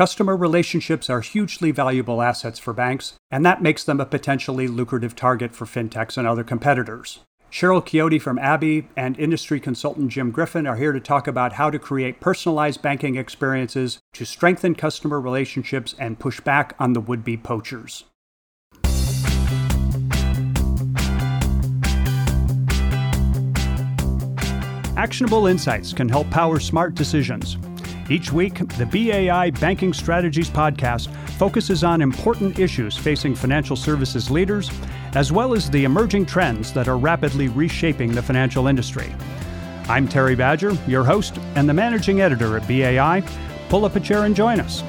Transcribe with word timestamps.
Customer 0.00 0.34
relationships 0.34 1.10
are 1.10 1.20
hugely 1.20 1.72
valuable 1.72 2.22
assets 2.22 2.58
for 2.58 2.72
banks, 2.72 3.16
and 3.30 3.44
that 3.44 3.60
makes 3.60 3.84
them 3.84 4.00
a 4.00 4.06
potentially 4.06 4.66
lucrative 4.66 5.14
target 5.14 5.54
for 5.54 5.66
fintechs 5.66 6.16
and 6.16 6.26
other 6.26 6.42
competitors. 6.42 7.18
Cheryl 7.52 7.84
Chiodo 7.84 8.18
from 8.18 8.38
ABBYY 8.38 8.86
and 8.96 9.20
industry 9.20 9.60
consultant 9.60 10.08
Jim 10.08 10.30
Griffin 10.30 10.66
are 10.66 10.76
here 10.76 10.92
to 10.92 11.00
talk 11.00 11.26
about 11.26 11.52
how 11.52 11.68
to 11.68 11.78
create 11.78 12.18
personalized 12.18 12.80
banking 12.80 13.16
experiences 13.16 13.98
to 14.14 14.24
strengthen 14.24 14.74
customer 14.74 15.20
relationships 15.20 15.94
and 15.98 16.18
push 16.18 16.40
back 16.40 16.74
on 16.78 16.94
the 16.94 17.00
would 17.02 17.22
be 17.22 17.36
poachers. 17.36 18.04
Actionable 24.96 25.46
insights 25.46 25.92
can 25.92 26.08
help 26.08 26.30
power 26.30 26.58
smart 26.58 26.94
decisions. 26.94 27.58
Each 28.10 28.32
week, 28.32 28.66
the 28.76 28.86
BAI 28.86 29.50
Banking 29.52 29.92
Strategies 29.92 30.50
podcast 30.50 31.14
focuses 31.38 31.84
on 31.84 32.02
important 32.02 32.58
issues 32.58 32.96
facing 32.96 33.36
financial 33.36 33.76
services 33.76 34.32
leaders, 34.32 34.68
as 35.14 35.30
well 35.30 35.54
as 35.54 35.70
the 35.70 35.84
emerging 35.84 36.26
trends 36.26 36.72
that 36.72 36.88
are 36.88 36.98
rapidly 36.98 37.46
reshaping 37.46 38.10
the 38.10 38.20
financial 38.20 38.66
industry. 38.66 39.14
I'm 39.88 40.08
Terry 40.08 40.34
Badger, 40.34 40.76
your 40.88 41.04
host 41.04 41.38
and 41.54 41.68
the 41.68 41.74
managing 41.74 42.20
editor 42.20 42.56
at 42.56 42.66
BAI. 42.66 43.22
Pull 43.68 43.84
up 43.84 43.94
a 43.94 44.00
chair 44.00 44.24
and 44.24 44.34
join 44.34 44.58
us. 44.58 44.82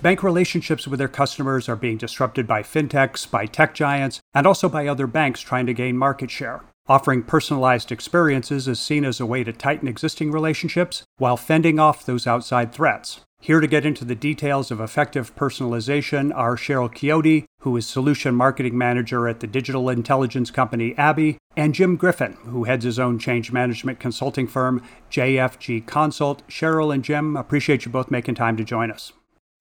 Bank 0.00 0.22
relationships 0.22 0.88
with 0.88 0.98
their 0.98 1.08
customers 1.08 1.68
are 1.68 1.76
being 1.76 1.98
disrupted 1.98 2.46
by 2.46 2.62
fintechs, 2.62 3.30
by 3.30 3.44
tech 3.44 3.74
giants, 3.74 4.20
and 4.32 4.46
also 4.46 4.70
by 4.70 4.86
other 4.86 5.06
banks 5.06 5.42
trying 5.42 5.66
to 5.66 5.74
gain 5.74 5.98
market 5.98 6.30
share. 6.30 6.62
Offering 6.86 7.22
personalized 7.22 7.90
experiences 7.90 8.68
is 8.68 8.78
seen 8.78 9.06
as 9.06 9.18
a 9.18 9.24
way 9.24 9.42
to 9.42 9.54
tighten 9.54 9.88
existing 9.88 10.30
relationships 10.30 11.02
while 11.16 11.38
fending 11.38 11.78
off 11.78 12.04
those 12.04 12.26
outside 12.26 12.74
threats. 12.74 13.20
Here 13.40 13.60
to 13.60 13.66
get 13.66 13.86
into 13.86 14.04
the 14.04 14.14
details 14.14 14.70
of 14.70 14.82
effective 14.82 15.34
personalization 15.34 16.30
are 16.34 16.56
Cheryl 16.56 16.92
Chiodo, 16.92 17.46
who 17.60 17.74
is 17.78 17.86
Solution 17.86 18.34
Marketing 18.34 18.76
Manager 18.76 19.26
at 19.26 19.40
the 19.40 19.46
digital 19.46 19.88
intelligence 19.88 20.50
company 20.50 20.92
ABBYY, 20.98 21.38
and 21.56 21.74
Jim 21.74 21.96
Griffin, 21.96 22.34
who 22.44 22.64
heads 22.64 22.84
his 22.84 22.98
own 22.98 23.18
change 23.18 23.50
management 23.50 23.98
consulting 23.98 24.46
firm, 24.46 24.82
JFG 25.10 25.86
Consult. 25.86 26.46
Cheryl 26.48 26.92
and 26.92 27.02
Jim, 27.02 27.34
appreciate 27.34 27.86
you 27.86 27.90
both 27.90 28.10
making 28.10 28.34
time 28.34 28.58
to 28.58 28.64
join 28.64 28.90
us. 28.90 29.10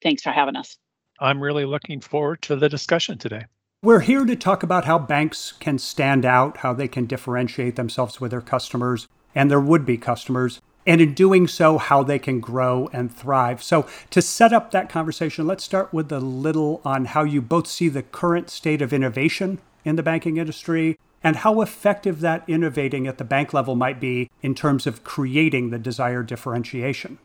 Thanks 0.01 0.23
for 0.23 0.31
having 0.31 0.57
us. 0.57 0.77
I'm 1.21 1.39
really 1.39 1.63
looking 1.63 2.01
forward 2.01 2.41
to 2.43 2.57
the 2.57 2.67
discussion 2.67 3.17
today. 3.17 3.45
We're 3.83 3.99
here 3.99 4.23
to 4.23 4.37
talk 4.37 4.63
about 4.63 4.85
how 4.85 4.97
banks 4.97 5.51
can 5.51 5.77
stand 5.77 6.23
out, 6.23 6.59
how 6.59 6.71
they 6.71 6.87
can 6.87 7.05
differentiate 7.05 7.75
themselves 7.75 8.21
with 8.21 8.31
their 8.31 8.39
customers 8.39 9.09
and 9.35 9.51
their 9.51 9.59
would 9.59 9.85
be 9.85 9.97
customers, 9.97 10.61
and 10.87 11.01
in 11.01 11.13
doing 11.13 11.49
so, 11.49 11.77
how 11.77 12.01
they 12.01 12.17
can 12.17 12.39
grow 12.39 12.89
and 12.93 13.13
thrive. 13.13 13.61
So, 13.61 13.85
to 14.11 14.21
set 14.21 14.53
up 14.53 14.71
that 14.71 14.87
conversation, 14.87 15.45
let's 15.45 15.65
start 15.65 15.91
with 15.91 16.09
a 16.13 16.21
little 16.21 16.79
on 16.85 17.03
how 17.03 17.25
you 17.25 17.41
both 17.41 17.67
see 17.67 17.89
the 17.89 18.03
current 18.03 18.49
state 18.49 18.81
of 18.81 18.93
innovation 18.93 19.59
in 19.83 19.97
the 19.97 20.03
banking 20.03 20.37
industry 20.37 20.97
and 21.21 21.35
how 21.35 21.59
effective 21.59 22.21
that 22.21 22.45
innovating 22.47 23.05
at 23.05 23.17
the 23.17 23.25
bank 23.25 23.53
level 23.53 23.75
might 23.75 23.99
be 23.99 24.29
in 24.41 24.55
terms 24.55 24.87
of 24.87 25.03
creating 25.03 25.71
the 25.71 25.77
desired 25.77 26.27
differentiation 26.27 27.17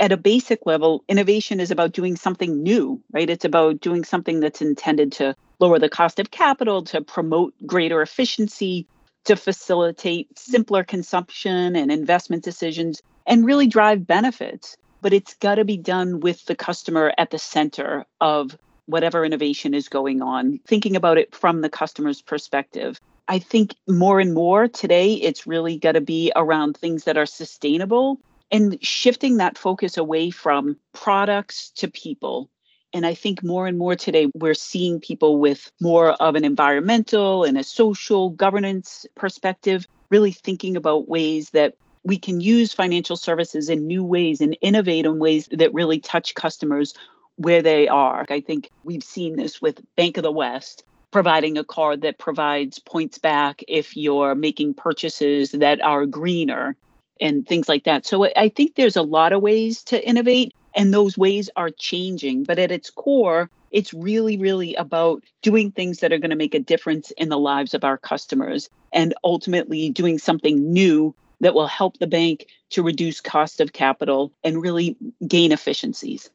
at 0.00 0.12
a 0.12 0.16
basic 0.16 0.64
level, 0.64 1.04
innovation 1.08 1.60
is 1.60 1.70
about 1.70 1.92
doing 1.92 2.16
something 2.16 2.62
new, 2.62 3.00
right? 3.12 3.28
It's 3.28 3.44
about 3.44 3.80
doing 3.80 4.02
something 4.02 4.40
that's 4.40 4.62
intended 4.62 5.12
to 5.12 5.36
lower 5.58 5.78
the 5.78 5.90
cost 5.90 6.18
of 6.18 6.30
capital, 6.30 6.82
to 6.84 7.02
promote 7.02 7.54
greater 7.66 8.00
efficiency, 8.00 8.86
to 9.24 9.36
facilitate 9.36 10.38
simpler 10.38 10.82
consumption 10.82 11.76
and 11.76 11.92
investment 11.92 12.42
decisions, 12.42 13.02
and 13.26 13.44
really 13.44 13.66
drive 13.66 14.06
benefits. 14.06 14.78
But 15.02 15.12
it's 15.12 15.34
got 15.34 15.56
to 15.56 15.64
be 15.66 15.76
done 15.76 16.20
with 16.20 16.46
the 16.46 16.56
customer 16.56 17.12
at 17.18 17.30
the 17.30 17.38
center 17.38 18.06
of 18.22 18.56
whatever 18.86 19.24
innovation 19.24 19.74
is 19.74 19.88
going 19.88 20.22
on, 20.22 20.60
thinking 20.66 20.96
about 20.96 21.18
it 21.18 21.34
from 21.34 21.60
the 21.60 21.68
customer's 21.68 22.22
perspective. 22.22 22.98
I 23.28 23.38
think 23.38 23.74
more 23.86 24.18
and 24.18 24.34
more 24.34 24.66
today, 24.66 25.12
it's 25.12 25.46
really 25.46 25.78
got 25.78 25.92
to 25.92 26.00
be 26.00 26.32
around 26.34 26.76
things 26.76 27.04
that 27.04 27.18
are 27.18 27.26
sustainable 27.26 28.18
and 28.50 28.78
shifting 28.84 29.36
that 29.36 29.58
focus 29.58 29.96
away 29.96 30.30
from 30.30 30.76
products 30.92 31.70
to 31.70 31.88
people 31.88 32.50
and 32.92 33.06
I 33.06 33.14
think 33.14 33.42
more 33.42 33.66
and 33.66 33.78
more 33.78 33.94
today, 33.94 34.26
we're 34.34 34.54
seeing 34.54 35.00
people 35.00 35.38
with 35.38 35.70
more 35.80 36.10
of 36.12 36.34
an 36.34 36.44
environmental 36.44 37.44
and 37.44 37.56
a 37.56 37.64
social 37.64 38.30
governance 38.30 39.06
perspective, 39.14 39.86
really 40.10 40.32
thinking 40.32 40.76
about 40.76 41.08
ways 41.08 41.50
that 41.50 41.74
we 42.02 42.18
can 42.18 42.40
use 42.40 42.72
financial 42.72 43.16
services 43.16 43.68
in 43.68 43.86
new 43.86 44.02
ways 44.02 44.40
and 44.40 44.56
innovate 44.60 45.04
in 45.04 45.18
ways 45.18 45.48
that 45.52 45.72
really 45.74 46.00
touch 46.00 46.34
customers 46.34 46.94
where 47.36 47.62
they 47.62 47.86
are. 47.86 48.26
I 48.28 48.40
think 48.40 48.70
we've 48.84 49.04
seen 49.04 49.36
this 49.36 49.62
with 49.62 49.80
Bank 49.96 50.16
of 50.16 50.24
the 50.24 50.32
West 50.32 50.84
providing 51.10 51.58
a 51.58 51.64
card 51.64 52.02
that 52.02 52.18
provides 52.18 52.78
points 52.78 53.18
back 53.18 53.62
if 53.68 53.96
you're 53.96 54.34
making 54.34 54.74
purchases 54.74 55.50
that 55.52 55.80
are 55.82 56.06
greener 56.06 56.76
and 57.20 57.46
things 57.46 57.68
like 57.68 57.84
that. 57.84 58.06
So 58.06 58.24
I 58.36 58.48
think 58.48 58.74
there's 58.74 58.96
a 58.96 59.02
lot 59.02 59.32
of 59.32 59.42
ways 59.42 59.82
to 59.84 60.06
innovate. 60.08 60.52
And 60.76 60.94
those 60.94 61.18
ways 61.18 61.50
are 61.56 61.70
changing. 61.70 62.44
But 62.44 62.60
at 62.60 62.70
its 62.70 62.90
core, 62.90 63.50
it's 63.72 63.92
really, 63.92 64.36
really 64.36 64.74
about 64.76 65.24
doing 65.42 65.72
things 65.72 65.98
that 65.98 66.12
are 66.12 66.18
going 66.18 66.30
to 66.30 66.36
make 66.36 66.54
a 66.54 66.60
difference 66.60 67.10
in 67.12 67.28
the 67.28 67.38
lives 67.38 67.74
of 67.74 67.82
our 67.82 67.98
customers 67.98 68.70
and 68.92 69.12
ultimately 69.24 69.90
doing 69.90 70.16
something 70.16 70.72
new 70.72 71.12
that 71.40 71.54
will 71.54 71.66
help 71.66 71.98
the 71.98 72.06
bank 72.06 72.46
to 72.70 72.84
reduce 72.84 73.20
cost 73.20 73.60
of 73.60 73.72
capital 73.72 74.32
and 74.44 74.62
really 74.62 74.96
gain 75.26 75.50
efficiencies. 75.50 76.30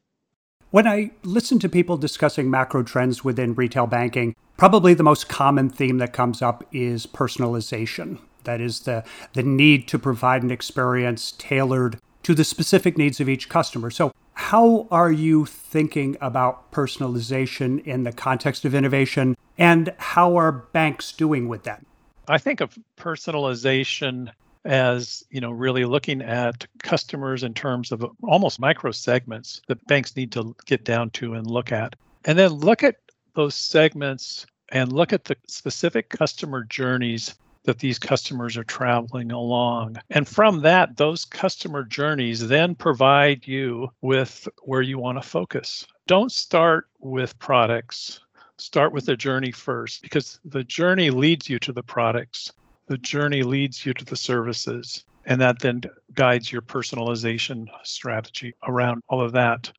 When 0.71 0.85
I 0.85 1.11
listen 1.23 1.59
to 1.59 1.69
people 1.69 1.95
discussing 1.95 2.49
macro 2.49 2.83
trends 2.83 3.23
within 3.23 3.55
retail 3.55 3.87
banking, 3.87 4.35
probably 4.57 4.93
the 4.93 5.03
most 5.03 5.29
common 5.29 5.69
theme 5.69 5.99
that 5.99 6.11
comes 6.11 6.41
up 6.41 6.65
is 6.73 7.05
personalization. 7.05 8.19
That 8.45 8.61
is 8.61 8.81
the, 8.81 9.03
the 9.33 9.43
need 9.43 9.87
to 9.89 9.99
provide 9.99 10.43
an 10.43 10.51
experience 10.51 11.33
tailored 11.37 11.99
to 12.23 12.33
the 12.33 12.43
specific 12.43 12.97
needs 12.97 13.19
of 13.19 13.29
each 13.29 13.49
customer. 13.49 13.91
So, 13.91 14.11
how 14.33 14.87
are 14.91 15.11
you 15.11 15.45
thinking 15.45 16.17
about 16.19 16.71
personalization 16.71 17.83
in 17.85 18.03
the 18.03 18.11
context 18.11 18.65
of 18.65 18.75
innovation, 18.75 19.37
and 19.57 19.93
how 19.97 20.35
are 20.35 20.51
banks 20.51 21.11
doing 21.11 21.47
with 21.47 21.63
that? 21.63 21.85
I 22.27 22.37
think 22.37 22.61
of 22.61 22.77
personalization 22.97 24.31
as 24.65 25.23
you 25.29 25.39
know 25.39 25.51
really 25.51 25.85
looking 25.85 26.21
at 26.21 26.65
customers 26.79 27.43
in 27.43 27.53
terms 27.53 27.91
of 27.91 28.03
almost 28.23 28.59
micro 28.59 28.91
segments 28.91 29.61
that 29.67 29.85
banks 29.85 30.15
need 30.15 30.31
to 30.31 30.55
get 30.65 30.83
down 30.83 31.11
to 31.11 31.35
and 31.35 31.45
look 31.45 31.71
at 31.71 31.95
and 32.25 32.37
then 32.37 32.51
look 32.51 32.83
at 32.83 32.95
those 33.35 33.53
segments 33.53 34.47
and 34.69 34.91
look 34.91 35.13
at 35.13 35.25
the 35.25 35.37
specific 35.47 36.09
customer 36.09 36.63
journeys 36.63 37.35
that 37.65 37.79
these 37.79 37.99
customers 37.99 38.57
are 38.57 38.63
traveling 38.63 39.31
along. 39.31 39.97
And 40.09 40.27
from 40.27 40.61
that, 40.61 40.97
those 40.97 41.25
customer 41.25 41.83
journeys 41.83 42.47
then 42.47 42.75
provide 42.75 43.47
you 43.47 43.89
with 44.01 44.47
where 44.63 44.81
you 44.81 44.97
want 44.97 45.21
to 45.21 45.27
focus. 45.27 45.85
Don't 46.07 46.31
start 46.31 46.87
with 46.99 47.37
products. 47.39 48.21
Start 48.57 48.93
with 48.93 49.05
the 49.05 49.17
journey 49.17 49.51
first 49.51 50.01
because 50.01 50.39
the 50.45 50.63
journey 50.63 51.09
leads 51.09 51.49
you 51.49 51.59
to 51.59 51.73
the 51.73 51.83
products. 51.83 52.51
The 52.87 52.97
journey 52.97 53.43
leads 53.43 53.85
you 53.85 53.93
to 53.93 54.05
the 54.05 54.15
services. 54.15 55.03
And 55.25 55.41
that 55.41 55.59
then 55.59 55.81
guides 56.13 56.51
your 56.51 56.61
personalization 56.61 57.67
strategy 57.83 58.53
around 58.67 59.01
all 59.09 59.21
of 59.21 59.31
that. 59.31 59.71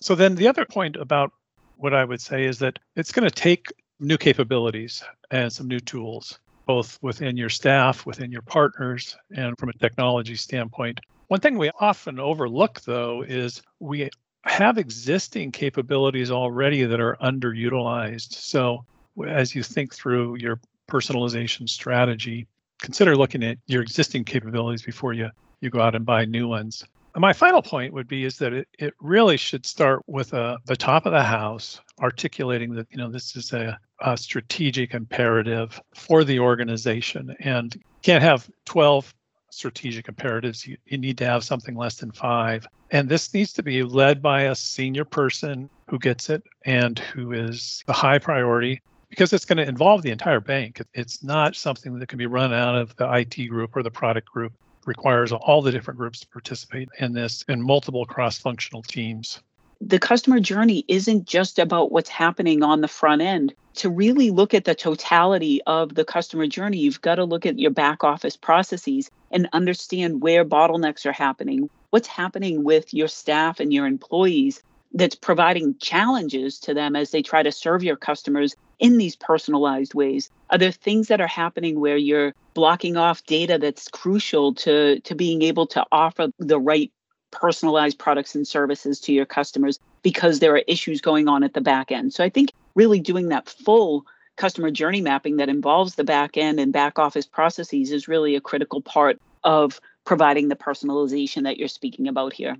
So, 0.00 0.14
then 0.14 0.34
the 0.34 0.48
other 0.48 0.64
point 0.64 0.96
about 0.96 1.32
what 1.76 1.92
I 1.92 2.04
would 2.04 2.20
say 2.20 2.44
is 2.44 2.58
that 2.60 2.78
it's 2.96 3.12
going 3.12 3.28
to 3.28 3.34
take 3.34 3.72
new 4.00 4.16
capabilities 4.16 5.04
and 5.30 5.52
some 5.52 5.68
new 5.68 5.80
tools 5.80 6.38
both 6.66 6.98
within 7.02 7.36
your 7.36 7.48
staff, 7.48 8.06
within 8.06 8.30
your 8.30 8.42
partners, 8.42 9.16
and 9.36 9.56
from 9.58 9.68
a 9.68 9.72
technology 9.74 10.36
standpoint. 10.36 11.00
One 11.28 11.40
thing 11.40 11.58
we 11.58 11.70
often 11.80 12.18
overlook, 12.18 12.80
though, 12.82 13.22
is 13.22 13.62
we 13.80 14.10
have 14.44 14.78
existing 14.78 15.52
capabilities 15.52 16.30
already 16.30 16.84
that 16.84 17.00
are 17.00 17.16
underutilized. 17.22 18.32
So, 18.32 18.84
as 19.26 19.54
you 19.54 19.62
think 19.62 19.94
through 19.94 20.36
your 20.36 20.60
personalization 20.88 21.68
strategy, 21.68 22.46
consider 22.80 23.16
looking 23.16 23.42
at 23.42 23.58
your 23.66 23.82
existing 23.82 24.24
capabilities 24.24 24.82
before 24.82 25.12
you, 25.12 25.30
you 25.60 25.70
go 25.70 25.80
out 25.80 25.94
and 25.94 26.04
buy 26.04 26.24
new 26.24 26.48
ones. 26.48 26.84
My 27.16 27.32
final 27.32 27.62
point 27.62 27.92
would 27.92 28.08
be 28.08 28.24
is 28.24 28.38
that 28.38 28.52
it, 28.52 28.68
it 28.78 28.94
really 29.00 29.36
should 29.36 29.64
start 29.64 30.02
with 30.08 30.32
a, 30.32 30.40
uh, 30.40 30.56
the 30.66 30.76
top 30.76 31.06
of 31.06 31.12
the 31.12 31.22
house 31.22 31.80
articulating 32.00 32.74
that 32.74 32.88
you 32.90 32.98
know 32.98 33.08
this 33.08 33.36
is 33.36 33.52
a, 33.52 33.78
a 34.00 34.16
strategic 34.16 34.94
imperative 34.94 35.80
for 35.94 36.24
the 36.24 36.40
organization. 36.40 37.36
And 37.40 37.80
can't 38.02 38.22
have 38.22 38.50
12 38.64 39.14
strategic 39.50 40.08
imperatives. 40.08 40.66
You, 40.66 40.76
you 40.86 40.98
need 40.98 41.16
to 41.18 41.26
have 41.26 41.44
something 41.44 41.76
less 41.76 41.96
than 41.96 42.10
five. 42.10 42.66
And 42.90 43.08
this 43.08 43.32
needs 43.32 43.52
to 43.54 43.62
be 43.62 43.82
led 43.82 44.20
by 44.20 44.42
a 44.42 44.54
senior 44.54 45.04
person 45.04 45.70
who 45.88 45.98
gets 45.98 46.30
it 46.30 46.42
and 46.64 46.98
who 46.98 47.32
is 47.32 47.84
a 47.88 47.92
high 47.92 48.18
priority 48.18 48.82
because 49.08 49.32
it's 49.32 49.44
going 49.44 49.58
to 49.58 49.68
involve 49.68 50.02
the 50.02 50.10
entire 50.10 50.40
bank. 50.40 50.82
It's 50.92 51.22
not 51.22 51.54
something 51.54 51.98
that 51.98 52.08
can 52.08 52.18
be 52.18 52.26
run 52.26 52.52
out 52.52 52.74
of 52.74 52.96
the 52.96 53.10
IT 53.12 53.46
group 53.46 53.76
or 53.76 53.84
the 53.84 53.90
product 53.90 54.28
group 54.28 54.52
requires 54.86 55.32
all 55.32 55.62
the 55.62 55.72
different 55.72 55.98
groups 55.98 56.20
to 56.20 56.28
participate 56.28 56.88
in 56.98 57.12
this 57.12 57.44
in 57.48 57.62
multiple 57.62 58.04
cross 58.04 58.38
functional 58.38 58.82
teams. 58.82 59.40
The 59.80 59.98
customer 59.98 60.40
journey 60.40 60.84
isn't 60.88 61.26
just 61.26 61.58
about 61.58 61.92
what's 61.92 62.08
happening 62.08 62.62
on 62.62 62.80
the 62.80 62.88
front 62.88 63.22
end. 63.22 63.54
To 63.74 63.90
really 63.90 64.30
look 64.30 64.54
at 64.54 64.64
the 64.64 64.74
totality 64.74 65.60
of 65.66 65.94
the 65.94 66.04
customer 66.04 66.46
journey, 66.46 66.78
you've 66.78 67.00
got 67.00 67.16
to 67.16 67.24
look 67.24 67.44
at 67.44 67.58
your 67.58 67.72
back 67.72 68.04
office 68.04 68.36
processes 68.36 69.10
and 69.30 69.48
understand 69.52 70.22
where 70.22 70.44
bottlenecks 70.44 71.04
are 71.04 71.12
happening, 71.12 71.68
what's 71.90 72.08
happening 72.08 72.62
with 72.62 72.94
your 72.94 73.08
staff 73.08 73.60
and 73.60 73.72
your 73.72 73.86
employees 73.86 74.62
that's 74.94 75.16
providing 75.16 75.76
challenges 75.78 76.58
to 76.60 76.72
them 76.72 76.94
as 76.94 77.10
they 77.10 77.20
try 77.20 77.42
to 77.42 77.50
serve 77.50 77.82
your 77.82 77.96
customers 77.96 78.54
in 78.78 78.96
these 78.96 79.16
personalized 79.16 79.92
ways? 79.92 80.30
Are 80.50 80.58
there 80.58 80.70
things 80.70 81.08
that 81.08 81.20
are 81.20 81.26
happening 81.26 81.80
where 81.80 81.96
you're 81.96 82.32
blocking 82.54 82.96
off 82.96 83.24
data 83.24 83.58
that's 83.58 83.88
crucial 83.88 84.54
to, 84.54 85.00
to 85.00 85.14
being 85.14 85.42
able 85.42 85.66
to 85.66 85.84
offer 85.92 86.28
the 86.38 86.58
right 86.58 86.90
personalized 87.30 87.98
products 87.98 88.34
and 88.34 88.46
services 88.46 89.00
to 89.00 89.12
your 89.12 89.26
customers 89.26 89.78
because 90.02 90.38
there 90.38 90.54
are 90.54 90.62
issues 90.68 91.00
going 91.00 91.28
on 91.28 91.42
at 91.42 91.54
the 91.54 91.60
back 91.60 91.90
end? 91.90 92.12
So 92.14 92.24
I 92.24 92.30
think 92.30 92.52
really 92.74 93.00
doing 93.00 93.28
that 93.28 93.48
full 93.48 94.06
customer 94.36 94.70
journey 94.70 95.00
mapping 95.00 95.36
that 95.36 95.48
involves 95.48 95.94
the 95.94 96.04
back 96.04 96.36
end 96.36 96.58
and 96.58 96.72
back 96.72 96.98
office 96.98 97.26
processes 97.26 97.90
is 97.90 98.08
really 98.08 98.34
a 98.34 98.40
critical 98.40 98.80
part 98.80 99.20
of 99.42 99.80
providing 100.04 100.48
the 100.48 100.56
personalization 100.56 101.42
that 101.44 101.56
you're 101.56 101.68
speaking 101.68 102.08
about 102.08 102.32
here. 102.32 102.56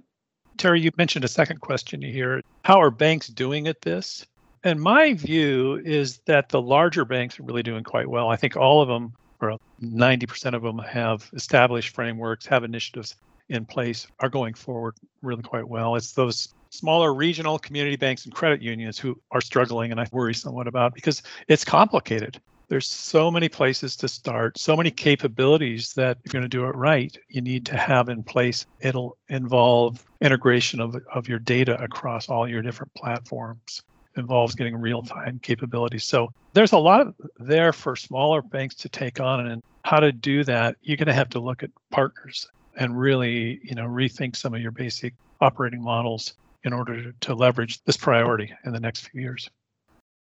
Terry, 0.56 0.81
you 0.81 0.90
mentioned 0.97 1.25
a 1.25 1.29
second 1.29 1.61
question 1.61 2.00
here. 2.00 2.43
How 2.64 2.81
are 2.81 2.90
banks 2.90 3.29
doing 3.29 3.67
at 3.67 3.82
this? 3.82 4.26
And 4.62 4.81
my 4.81 5.12
view 5.14 5.81
is 5.85 6.19
that 6.26 6.49
the 6.49 6.62
larger 6.62 7.05
banks 7.05 7.38
are 7.38 7.43
really 7.43 7.62
doing 7.62 7.85
quite 7.85 8.08
well. 8.08 8.31
I 8.31 8.37
think 8.37 8.56
all 8.56 8.81
of 8.81 8.88
them, 8.88 9.12
or 9.50 9.58
90% 9.82 10.55
of 10.55 10.62
them, 10.62 10.79
have 10.79 11.29
established 11.35 11.94
frameworks, 11.94 12.46
have 12.46 12.64
initiatives 12.64 13.17
in 13.49 13.64
place, 13.64 14.06
are 14.20 14.29
going 14.29 14.55
forward 14.55 14.94
really 15.23 15.43
quite 15.43 15.69
well. 15.69 15.96
It's 15.96 16.12
those 16.12 16.55
smaller 16.70 17.14
regional 17.14 17.58
community 17.58 17.96
banks 17.96 18.25
and 18.25 18.35
credit 18.35 18.62
unions 18.62 18.99
who 18.99 19.20
are 19.31 19.41
struggling, 19.41 19.91
and 19.91 20.00
I 20.00 20.06
worry 20.12 20.35
somewhat 20.35 20.67
about 20.67 20.94
because 20.94 21.23
it's 21.49 21.64
complicated 21.64 22.41
there's 22.69 22.87
so 22.87 23.31
many 23.31 23.49
places 23.49 23.96
to 23.96 24.08
start, 24.08 24.58
so 24.58 24.76
many 24.76 24.91
capabilities 24.91 25.93
that 25.94 26.19
if 26.25 26.32
you're 26.32 26.40
going 26.40 26.50
to 26.50 26.56
do 26.56 26.67
it 26.67 26.75
right, 26.75 27.17
you 27.29 27.40
need 27.40 27.67
to 27.67 27.76
have 27.76 28.08
in 28.08 28.23
place. 28.23 28.67
It'll 28.81 29.17
involve 29.29 30.05
integration 30.20 30.81
of, 30.81 30.97
of 31.12 31.29
your 31.29 31.38
data 31.38 31.81
across 31.82 32.29
all 32.29 32.49
your 32.49 32.62
different 32.62 32.93
platforms 32.94 33.82
involves 34.16 34.55
getting 34.55 34.76
real-time 34.76 35.40
capabilities. 35.43 36.05
So 36.05 36.32
there's 36.52 36.72
a 36.72 36.78
lot 36.78 37.14
there 37.38 37.72
for 37.72 37.96
smaller 37.96 38.43
banks 38.43 38.75
to 38.76 38.88
take 38.88 39.20
on 39.20 39.46
and 39.46 39.62
how 39.84 40.00
to 40.00 40.12
do 40.12 40.44
that, 40.44 40.76
you're 40.82 40.96
going 40.96 41.08
to 41.08 41.14
have 41.14 41.28
to 41.31 41.40
look 41.40 41.62
at 41.62 41.70
partners 41.90 42.46
and 42.76 42.99
really, 42.99 43.61
you 43.62 43.75
know, 43.75 43.87
rethink 43.87 44.37
some 44.37 44.55
of 44.55 44.61
your 44.61 44.70
basic 44.70 45.14
operating 45.40 45.82
models 45.82 46.34
in 46.64 46.72
order 46.72 47.12
to 47.12 47.34
leverage 47.34 47.82
this 47.84 47.96
priority 47.96 48.52
in 48.64 48.72
the 48.72 48.81
next 48.81 49.08
few 49.08 49.20
years 49.20 49.50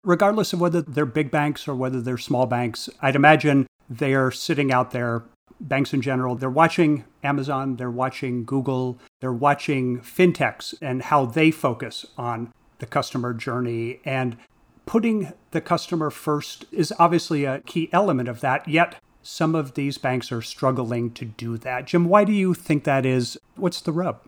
regardless 0.04 0.52
of 0.52 0.60
whether 0.60 0.82
they're 0.82 1.06
big 1.06 1.30
banks 1.30 1.66
or 1.66 1.74
whether 1.74 2.00
they're 2.00 2.18
small 2.18 2.46
banks, 2.46 2.88
I'd 3.00 3.16
imagine 3.16 3.66
they 3.88 4.14
are 4.14 4.30
sitting 4.30 4.70
out 4.70 4.92
there, 4.92 5.24
banks 5.60 5.92
in 5.92 6.02
general, 6.02 6.34
they're 6.34 6.50
watching 6.50 7.04
Amazon, 7.22 7.76
they're 7.76 7.90
watching 7.90 8.44
Google, 8.44 8.98
they're 9.20 9.32
watching 9.32 10.00
fintechs 10.00 10.74
and 10.80 11.02
how 11.02 11.26
they 11.26 11.50
focus 11.50 12.06
on 12.16 12.52
the 12.84 12.90
customer 12.90 13.32
journey. 13.32 14.00
And 14.04 14.36
putting 14.84 15.32
the 15.52 15.62
customer 15.62 16.10
first 16.10 16.66
is 16.70 16.92
obviously 16.98 17.46
a 17.46 17.60
key 17.60 17.88
element 17.92 18.28
of 18.28 18.40
that, 18.40 18.68
yet 18.68 18.96
some 19.22 19.54
of 19.54 19.72
these 19.72 19.96
banks 19.96 20.30
are 20.30 20.42
struggling 20.42 21.10
to 21.12 21.24
do 21.24 21.56
that. 21.56 21.86
Jim, 21.86 22.04
why 22.04 22.24
do 22.24 22.32
you 22.32 22.52
think 22.52 22.84
that 22.84 23.06
is? 23.06 23.38
What's 23.56 23.80
the 23.80 23.92
rub? 23.92 24.20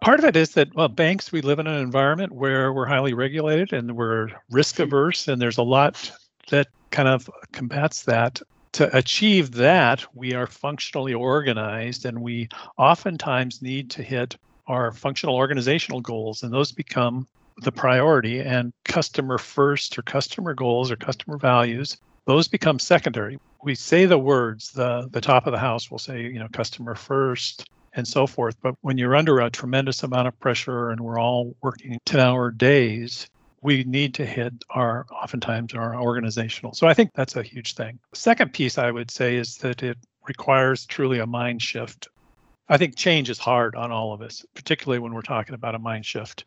part 0.00 0.18
of 0.18 0.26
it 0.26 0.36
is 0.36 0.50
that 0.50 0.74
well 0.74 0.88
banks 0.88 1.32
we 1.32 1.40
live 1.40 1.58
in 1.58 1.66
an 1.66 1.80
environment 1.80 2.30
where 2.30 2.74
we're 2.74 2.84
highly 2.84 3.14
regulated 3.14 3.72
and 3.72 3.96
we're 3.96 4.28
risk 4.50 4.78
averse 4.78 5.28
and 5.28 5.40
there's 5.40 5.56
a 5.56 5.62
lot 5.62 6.12
that 6.50 6.66
kind 6.90 7.08
of 7.08 7.30
combats 7.52 8.02
that 8.02 8.42
to 8.72 8.94
achieve 8.94 9.52
that 9.52 10.04
we 10.14 10.34
are 10.34 10.46
functionally 10.46 11.14
organized 11.14 12.04
and 12.04 12.20
we 12.20 12.46
oftentimes 12.76 13.62
need 13.62 13.88
to 13.88 14.02
hit 14.02 14.36
our 14.66 14.92
functional 14.92 15.36
organizational 15.36 16.02
goals 16.02 16.42
and 16.42 16.52
those 16.52 16.70
become 16.70 17.26
the 17.62 17.72
priority 17.72 18.40
and 18.40 18.72
customer 18.84 19.38
first 19.38 19.98
or 19.98 20.02
customer 20.02 20.54
goals 20.54 20.90
or 20.90 20.96
customer 20.96 21.38
values 21.38 21.96
those 22.26 22.48
become 22.48 22.78
secondary 22.78 23.38
we 23.62 23.74
say 23.74 24.06
the 24.06 24.18
words 24.18 24.72
the 24.72 25.08
the 25.12 25.20
top 25.20 25.46
of 25.46 25.52
the 25.52 25.58
house 25.58 25.90
will 25.90 25.98
say 25.98 26.22
you 26.22 26.38
know 26.38 26.48
customer 26.52 26.94
first 26.94 27.68
and 27.94 28.06
so 28.06 28.26
forth. 28.26 28.56
But 28.62 28.74
when 28.82 28.98
you're 28.98 29.16
under 29.16 29.40
a 29.40 29.50
tremendous 29.50 30.02
amount 30.02 30.28
of 30.28 30.38
pressure 30.40 30.90
and 30.90 31.00
we're 31.00 31.20
all 31.20 31.54
working 31.62 31.98
10 32.04 32.20
hour 32.20 32.50
days, 32.50 33.28
we 33.62 33.84
need 33.84 34.14
to 34.14 34.26
hit 34.26 34.52
our 34.70 35.06
oftentimes 35.10 35.74
our 35.74 36.00
organizational. 36.00 36.74
So 36.74 36.86
I 36.86 36.94
think 36.94 37.10
that's 37.14 37.36
a 37.36 37.42
huge 37.42 37.74
thing. 37.74 37.98
Second 38.12 38.52
piece 38.52 38.78
I 38.78 38.90
would 38.90 39.10
say 39.10 39.36
is 39.36 39.56
that 39.58 39.82
it 39.82 39.96
requires 40.26 40.86
truly 40.86 41.18
a 41.20 41.26
mind 41.26 41.62
shift. 41.62 42.08
I 42.68 42.76
think 42.76 42.96
change 42.96 43.30
is 43.30 43.38
hard 43.38 43.74
on 43.74 43.92
all 43.92 44.12
of 44.12 44.22
us, 44.22 44.44
particularly 44.54 44.98
when 44.98 45.14
we're 45.14 45.22
talking 45.22 45.54
about 45.54 45.74
a 45.74 45.78
mind 45.78 46.04
shift. 46.04 46.44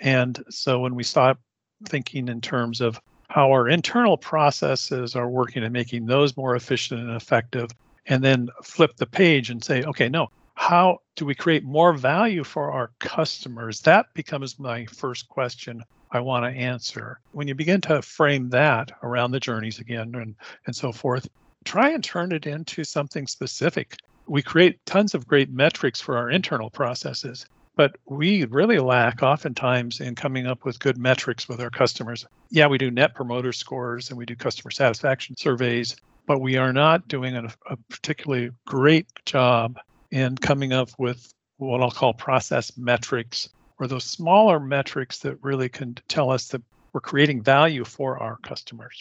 And 0.00 0.42
so 0.50 0.80
when 0.80 0.94
we 0.94 1.02
stop 1.02 1.38
thinking 1.86 2.28
in 2.28 2.40
terms 2.40 2.80
of 2.80 3.00
how 3.28 3.50
our 3.50 3.68
internal 3.68 4.16
processes 4.16 5.14
are 5.14 5.28
working 5.28 5.62
and 5.62 5.72
making 5.72 6.06
those 6.06 6.36
more 6.36 6.56
efficient 6.56 7.00
and 7.00 7.10
effective, 7.10 7.70
and 8.06 8.24
then 8.24 8.48
flip 8.62 8.96
the 8.96 9.06
page 9.06 9.50
and 9.50 9.62
say, 9.62 9.82
okay, 9.84 10.08
no, 10.08 10.28
how 10.54 10.98
do 11.14 11.24
we 11.24 11.34
create 11.34 11.62
more 11.62 11.92
value 11.92 12.42
for 12.42 12.72
our 12.72 12.90
customers? 12.98 13.80
That 13.80 14.06
becomes 14.14 14.58
my 14.58 14.86
first 14.86 15.28
question 15.28 15.84
I 16.10 16.20
want 16.20 16.44
to 16.44 16.58
answer. 16.58 17.20
When 17.32 17.46
you 17.46 17.54
begin 17.54 17.80
to 17.82 18.00
frame 18.00 18.48
that 18.50 18.90
around 19.02 19.30
the 19.30 19.40
journeys 19.40 19.78
again 19.78 20.14
and, 20.14 20.34
and 20.66 20.74
so 20.74 20.90
forth, 20.90 21.28
try 21.64 21.90
and 21.90 22.02
turn 22.02 22.32
it 22.32 22.46
into 22.46 22.82
something 22.82 23.26
specific. 23.26 23.96
We 24.26 24.42
create 24.42 24.84
tons 24.86 25.14
of 25.14 25.28
great 25.28 25.50
metrics 25.50 26.00
for 26.00 26.16
our 26.16 26.30
internal 26.30 26.70
processes, 26.70 27.46
but 27.78 27.96
we 28.06 28.44
really 28.46 28.80
lack 28.80 29.22
oftentimes 29.22 30.00
in 30.00 30.16
coming 30.16 30.48
up 30.48 30.64
with 30.64 30.80
good 30.80 30.98
metrics 30.98 31.48
with 31.48 31.60
our 31.60 31.70
customers. 31.70 32.26
Yeah, 32.50 32.66
we 32.66 32.76
do 32.76 32.90
net 32.90 33.14
promoter 33.14 33.52
scores 33.52 34.08
and 34.10 34.18
we 34.18 34.26
do 34.26 34.34
customer 34.34 34.72
satisfaction 34.72 35.36
surveys, 35.36 35.94
but 36.26 36.40
we 36.40 36.56
are 36.56 36.72
not 36.72 37.06
doing 37.06 37.36
a, 37.36 37.44
a 37.70 37.76
particularly 37.88 38.50
great 38.66 39.06
job 39.24 39.78
in 40.10 40.36
coming 40.36 40.72
up 40.72 40.90
with 40.98 41.32
what 41.58 41.80
I'll 41.80 41.92
call 41.92 42.12
process 42.12 42.76
metrics 42.76 43.48
or 43.78 43.86
those 43.86 44.04
smaller 44.04 44.58
metrics 44.58 45.20
that 45.20 45.36
really 45.40 45.68
can 45.68 45.96
tell 46.08 46.32
us 46.32 46.48
that 46.48 46.62
we're 46.92 47.00
creating 47.00 47.44
value 47.44 47.84
for 47.84 48.18
our 48.18 48.38
customers. 48.38 49.00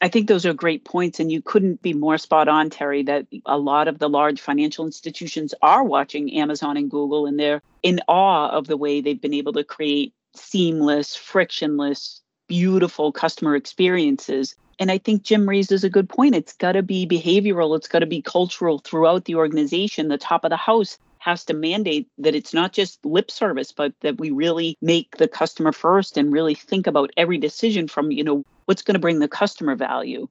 I 0.00 0.08
think 0.08 0.28
those 0.28 0.44
are 0.44 0.52
great 0.52 0.84
points, 0.84 1.20
and 1.20 1.32
you 1.32 1.40
couldn't 1.40 1.80
be 1.80 1.94
more 1.94 2.18
spot 2.18 2.48
on, 2.48 2.68
Terry. 2.70 3.02
That 3.02 3.26
a 3.46 3.58
lot 3.58 3.88
of 3.88 3.98
the 3.98 4.08
large 4.08 4.40
financial 4.40 4.84
institutions 4.84 5.54
are 5.62 5.82
watching 5.82 6.34
Amazon 6.34 6.76
and 6.76 6.90
Google, 6.90 7.26
and 7.26 7.38
they're 7.38 7.62
in 7.82 8.00
awe 8.06 8.50
of 8.50 8.66
the 8.66 8.76
way 8.76 9.00
they've 9.00 9.20
been 9.20 9.34
able 9.34 9.54
to 9.54 9.64
create 9.64 10.12
seamless, 10.34 11.16
frictionless, 11.16 12.20
beautiful 12.46 13.10
customer 13.10 13.56
experiences 13.56 14.54
and 14.78 14.90
I 14.90 14.98
think 14.98 15.22
Jim 15.22 15.48
raises 15.48 15.84
a 15.84 15.90
good 15.90 16.08
point. 16.08 16.34
It's 16.34 16.52
got 16.52 16.72
to 16.72 16.82
be 16.82 17.06
behavioral, 17.06 17.76
it's 17.76 17.88
got 17.88 18.00
to 18.00 18.06
be 18.06 18.22
cultural 18.22 18.78
throughout 18.78 19.24
the 19.24 19.36
organization. 19.36 20.08
The 20.08 20.18
top 20.18 20.44
of 20.44 20.50
the 20.50 20.56
house 20.56 20.98
has 21.18 21.44
to 21.46 21.54
mandate 21.54 22.08
that 22.18 22.34
it's 22.34 22.54
not 22.54 22.72
just 22.72 23.04
lip 23.04 23.30
service, 23.30 23.72
but 23.72 23.92
that 24.02 24.18
we 24.18 24.30
really 24.30 24.76
make 24.80 25.16
the 25.16 25.28
customer 25.28 25.72
first 25.72 26.16
and 26.16 26.32
really 26.32 26.54
think 26.54 26.86
about 26.86 27.10
every 27.16 27.38
decision 27.38 27.88
from, 27.88 28.12
you 28.12 28.22
know, 28.22 28.44
what's 28.66 28.82
going 28.82 28.94
to 28.94 29.00
bring 29.00 29.18
the 29.18 29.28
customer 29.28 29.74
value. 29.74 30.28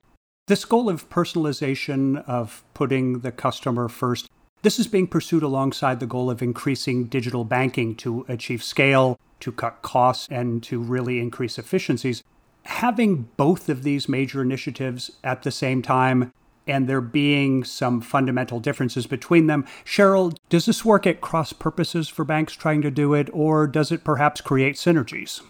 This 0.47 0.63
goal 0.63 0.89
of 0.89 1.09
personalization, 1.09 2.23
of 2.27 2.63
putting 2.73 3.19
the 3.19 3.31
customer 3.31 3.89
first, 3.89 4.29
this 4.61 4.79
is 4.79 4.87
being 4.87 5.07
pursued 5.07 5.43
alongside 5.43 5.99
the 5.99 6.07
goal 6.07 6.29
of 6.29 6.41
increasing 6.41 7.05
digital 7.05 7.43
banking 7.43 7.95
to 7.95 8.25
achieve 8.27 8.63
scale, 8.63 9.19
to 9.39 9.51
cut 9.51 9.81
costs, 9.81 10.27
and 10.29 10.61
to 10.63 10.79
really 10.79 11.19
increase 11.19 11.57
efficiencies 11.57 12.23
having 12.65 13.29
both 13.37 13.69
of 13.69 13.83
these 13.83 14.09
major 14.09 14.41
initiatives 14.41 15.11
at 15.23 15.43
the 15.43 15.51
same 15.51 15.81
time 15.81 16.31
and 16.67 16.87
there 16.87 17.01
being 17.01 17.63
some 17.63 18.01
fundamental 18.01 18.59
differences 18.59 19.05
between 19.05 19.45
them. 19.45 19.63
Cheryl, 19.85 20.35
does 20.49 20.65
this 20.65 20.83
work 20.83 21.05
at 21.05 21.21
cross 21.21 21.53
purposes 21.53 22.09
for 22.09 22.25
banks 22.25 22.53
trying 22.53 22.81
to 22.81 22.89
do 22.89 23.13
it, 23.13 23.29
or 23.31 23.67
does 23.67 23.91
it 23.91 24.03
perhaps 24.03 24.41
create 24.41 24.75
synergies? 24.75 25.41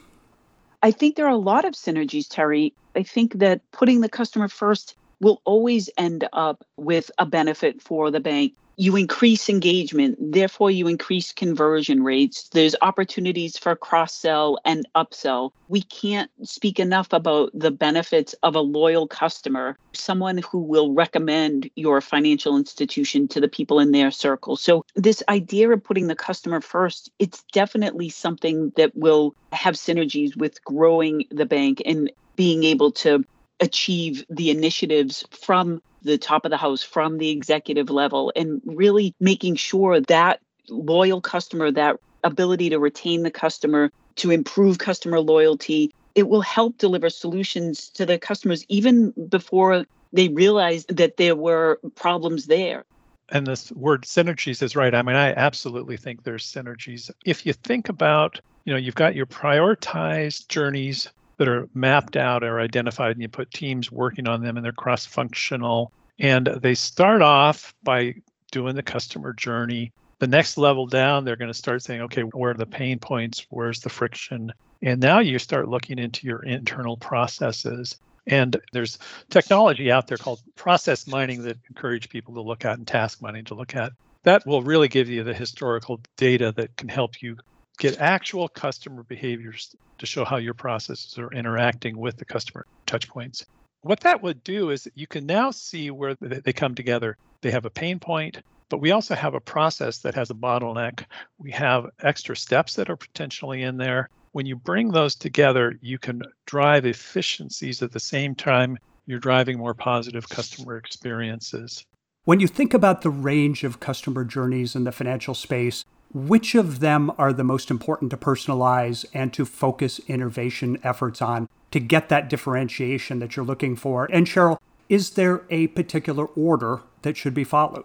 I 0.85 0.91
think 0.91 1.15
there 1.15 1.25
are 1.25 1.29
a 1.29 1.35
lot 1.35 1.65
of 1.65 1.73
synergies, 1.73 2.27
Terry. 2.29 2.71
I 2.95 3.01
think 3.01 3.39
that 3.39 3.59
putting 3.71 4.01
the 4.01 4.07
customer 4.07 4.47
first 4.47 4.95
will 5.19 5.41
always 5.43 5.89
end 5.97 6.27
up 6.31 6.63
with 6.77 7.09
a 7.17 7.25
benefit 7.25 7.81
for 7.81 8.11
the 8.11 8.19
bank. 8.19 8.53
You 8.77 8.95
increase 8.95 9.49
engagement, 9.49 10.17
therefore, 10.19 10.71
you 10.71 10.87
increase 10.87 11.31
conversion 11.31 12.03
rates. 12.03 12.49
There's 12.49 12.75
opportunities 12.81 13.57
for 13.57 13.75
cross 13.75 14.13
sell 14.13 14.59
and 14.65 14.87
upsell. 14.95 15.51
We 15.67 15.81
can't 15.81 16.29
speak 16.43 16.79
enough 16.79 17.13
about 17.13 17.51
the 17.53 17.71
benefits 17.71 18.33
of 18.43 18.55
a 18.55 18.61
loyal 18.61 19.07
customer, 19.07 19.77
someone 19.93 20.39
who 20.39 20.59
will 20.59 20.93
recommend 20.93 21.69
your 21.75 22.01
financial 22.01 22.57
institution 22.57 23.27
to 23.29 23.41
the 23.41 23.47
people 23.47 23.79
in 23.79 23.91
their 23.91 24.11
circle. 24.11 24.55
So, 24.55 24.85
this 24.95 25.23
idea 25.29 25.69
of 25.69 25.83
putting 25.83 26.07
the 26.07 26.15
customer 26.15 26.61
first, 26.61 27.11
it's 27.19 27.43
definitely 27.53 28.09
something 28.09 28.71
that 28.75 28.95
will 28.95 29.35
have 29.51 29.75
synergies 29.75 30.35
with 30.35 30.63
growing 30.63 31.25
the 31.31 31.45
bank 31.45 31.81
and 31.85 32.11
being 32.35 32.63
able 32.63 32.91
to 32.91 33.23
achieve 33.59 34.25
the 34.29 34.49
initiatives 34.49 35.25
from 35.31 35.81
the 36.01 36.17
top 36.17 36.45
of 36.45 36.51
the 36.51 36.57
house, 36.57 36.83
from 36.83 37.17
the 37.17 37.29
executive 37.29 37.89
level, 37.89 38.31
and 38.35 38.61
really 38.65 39.13
making 39.19 39.55
sure 39.55 39.99
that 40.01 40.39
loyal 40.69 41.21
customer, 41.21 41.71
that 41.71 41.97
ability 42.23 42.69
to 42.69 42.79
retain 42.79 43.23
the 43.23 43.31
customer, 43.31 43.91
to 44.15 44.31
improve 44.31 44.77
customer 44.77 45.19
loyalty, 45.19 45.93
it 46.15 46.29
will 46.29 46.41
help 46.41 46.77
deliver 46.77 47.09
solutions 47.09 47.89
to 47.89 48.05
the 48.05 48.17
customers 48.17 48.65
even 48.69 49.11
before 49.29 49.85
they 50.13 50.29
realize 50.29 50.85
that 50.85 51.17
there 51.17 51.35
were 51.35 51.79
problems 51.95 52.45
there. 52.45 52.85
And 53.29 53.45
this 53.45 53.71
word 53.71 54.03
synergies 54.03 54.61
is 54.61 54.75
right. 54.75 54.93
I 54.93 55.01
mean, 55.01 55.15
I 55.15 55.33
absolutely 55.33 55.97
think 55.97 56.23
there's 56.23 56.45
synergies. 56.45 57.09
If 57.25 57.45
you 57.45 57.53
think 57.53 57.89
about, 57.89 58.39
you 58.65 58.73
know, 58.73 58.79
you've 58.79 58.95
got 58.95 59.15
your 59.15 59.25
prioritized 59.25 60.47
journeys 60.47 61.09
that 61.37 61.47
are 61.47 61.67
mapped 61.73 62.15
out 62.15 62.43
or 62.43 62.59
identified 62.59 63.11
and 63.11 63.21
you 63.21 63.27
put 63.27 63.51
teams 63.51 63.91
working 63.91 64.27
on 64.27 64.41
them 64.41 64.57
and 64.57 64.65
they're 64.65 64.71
cross 64.71 65.05
functional 65.05 65.91
and 66.19 66.47
they 66.61 66.75
start 66.75 67.21
off 67.21 67.73
by 67.83 68.15
doing 68.51 68.75
the 68.75 68.83
customer 68.83 69.33
journey. 69.33 69.91
The 70.19 70.27
next 70.27 70.57
level 70.57 70.87
down 70.87 71.25
they're 71.25 71.35
going 71.35 71.51
to 71.51 71.57
start 71.57 71.83
saying 71.83 72.01
okay 72.01 72.21
where 72.21 72.51
are 72.51 72.55
the 72.55 72.65
pain 72.65 72.99
points? 72.99 73.45
Where's 73.49 73.81
the 73.81 73.89
friction? 73.89 74.53
And 74.81 75.01
now 75.01 75.19
you 75.19 75.39
start 75.39 75.67
looking 75.67 75.99
into 75.99 76.27
your 76.27 76.43
internal 76.43 76.97
processes. 76.97 77.97
And 78.27 78.59
there's 78.71 78.97
technology 79.29 79.91
out 79.91 80.07
there 80.07 80.17
called 80.17 80.41
process 80.55 81.05
mining 81.05 81.43
that 81.43 81.57
encourage 81.69 82.09
people 82.09 82.33
to 82.35 82.41
look 82.41 82.65
at 82.65 82.77
and 82.77 82.87
task 82.87 83.21
mining 83.21 83.45
to 83.45 83.55
look 83.55 83.75
at. 83.75 83.91
That 84.23 84.45
will 84.47 84.63
really 84.63 84.87
give 84.87 85.09
you 85.09 85.23
the 85.23 85.33
historical 85.33 86.01
data 86.17 86.51
that 86.53 86.75
can 86.77 86.89
help 86.89 87.21
you 87.21 87.37
get 87.77 87.99
actual 87.99 88.47
customer 88.47 89.03
behaviors 89.03 89.75
to 89.97 90.05
show 90.05 90.25
how 90.25 90.37
your 90.37 90.53
processes 90.53 91.17
are 91.17 91.31
interacting 91.31 91.97
with 91.97 92.17
the 92.17 92.25
customer 92.25 92.65
touchpoints. 92.87 93.45
What 93.81 93.99
that 94.01 94.23
would 94.23 94.43
do 94.43 94.71
is 94.71 94.87
you 94.95 95.07
can 95.07 95.25
now 95.25 95.51
see 95.51 95.91
where 95.91 96.15
they 96.15 96.53
come 96.53 96.75
together. 96.75 97.17
They 97.41 97.51
have 97.51 97.65
a 97.65 97.69
pain 97.69 97.99
point, 97.99 98.41
but 98.69 98.81
we 98.81 98.91
also 98.91 99.13
have 99.15 99.35
a 99.35 99.39
process 99.39 99.99
that 99.99 100.15
has 100.15 100.31
a 100.31 100.35
bottleneck. 100.35 101.05
We 101.37 101.51
have 101.51 101.91
extra 102.01 102.35
steps 102.35 102.75
that 102.75 102.89
are 102.89 102.95
potentially 102.95 103.61
in 103.61 103.77
there. 103.77 104.09
When 104.31 104.45
you 104.45 104.55
bring 104.55 104.89
those 104.89 105.15
together, 105.15 105.77
you 105.81 105.99
can 105.99 106.23
drive 106.45 106.85
efficiencies 106.85 107.81
at 107.81 107.91
the 107.91 107.99
same 107.99 108.35
time 108.35 108.77
you're 109.05 109.19
driving 109.19 109.57
more 109.57 109.73
positive 109.73 110.27
customer 110.29 110.77
experiences. 110.77 111.85
When 112.23 112.39
you 112.39 112.47
think 112.47 112.73
about 112.73 113.01
the 113.03 113.11
range 113.11 113.63
of 113.63 113.79
customer 113.79 114.23
journeys 114.23 114.75
in 114.75 114.83
the 114.83 114.91
financial 114.91 115.35
space, 115.35 115.85
which 116.15 116.55
of 116.55 116.79
them 116.79 117.11
are 117.17 117.33
the 117.33 117.43
most 117.43 117.69
important 117.69 118.09
to 118.09 118.15
personalize 118.15 119.05
and 119.13 119.33
to 119.33 119.43
focus 119.43 119.99
innovation 120.07 120.79
efforts 120.81 121.21
on 121.21 121.49
to 121.71 121.79
get 121.81 122.07
that 122.07 122.29
differentiation 122.29 123.19
that 123.19 123.35
you're 123.35 123.43
looking 123.43 123.75
for? 123.75 124.05
And 124.05 124.25
Cheryl, 124.25 124.57
is 124.87 125.11
there 125.11 125.43
a 125.49 125.67
particular 125.67 126.25
order 126.27 126.79
that 127.01 127.17
should 127.17 127.33
be 127.33 127.43
followed? 127.43 127.83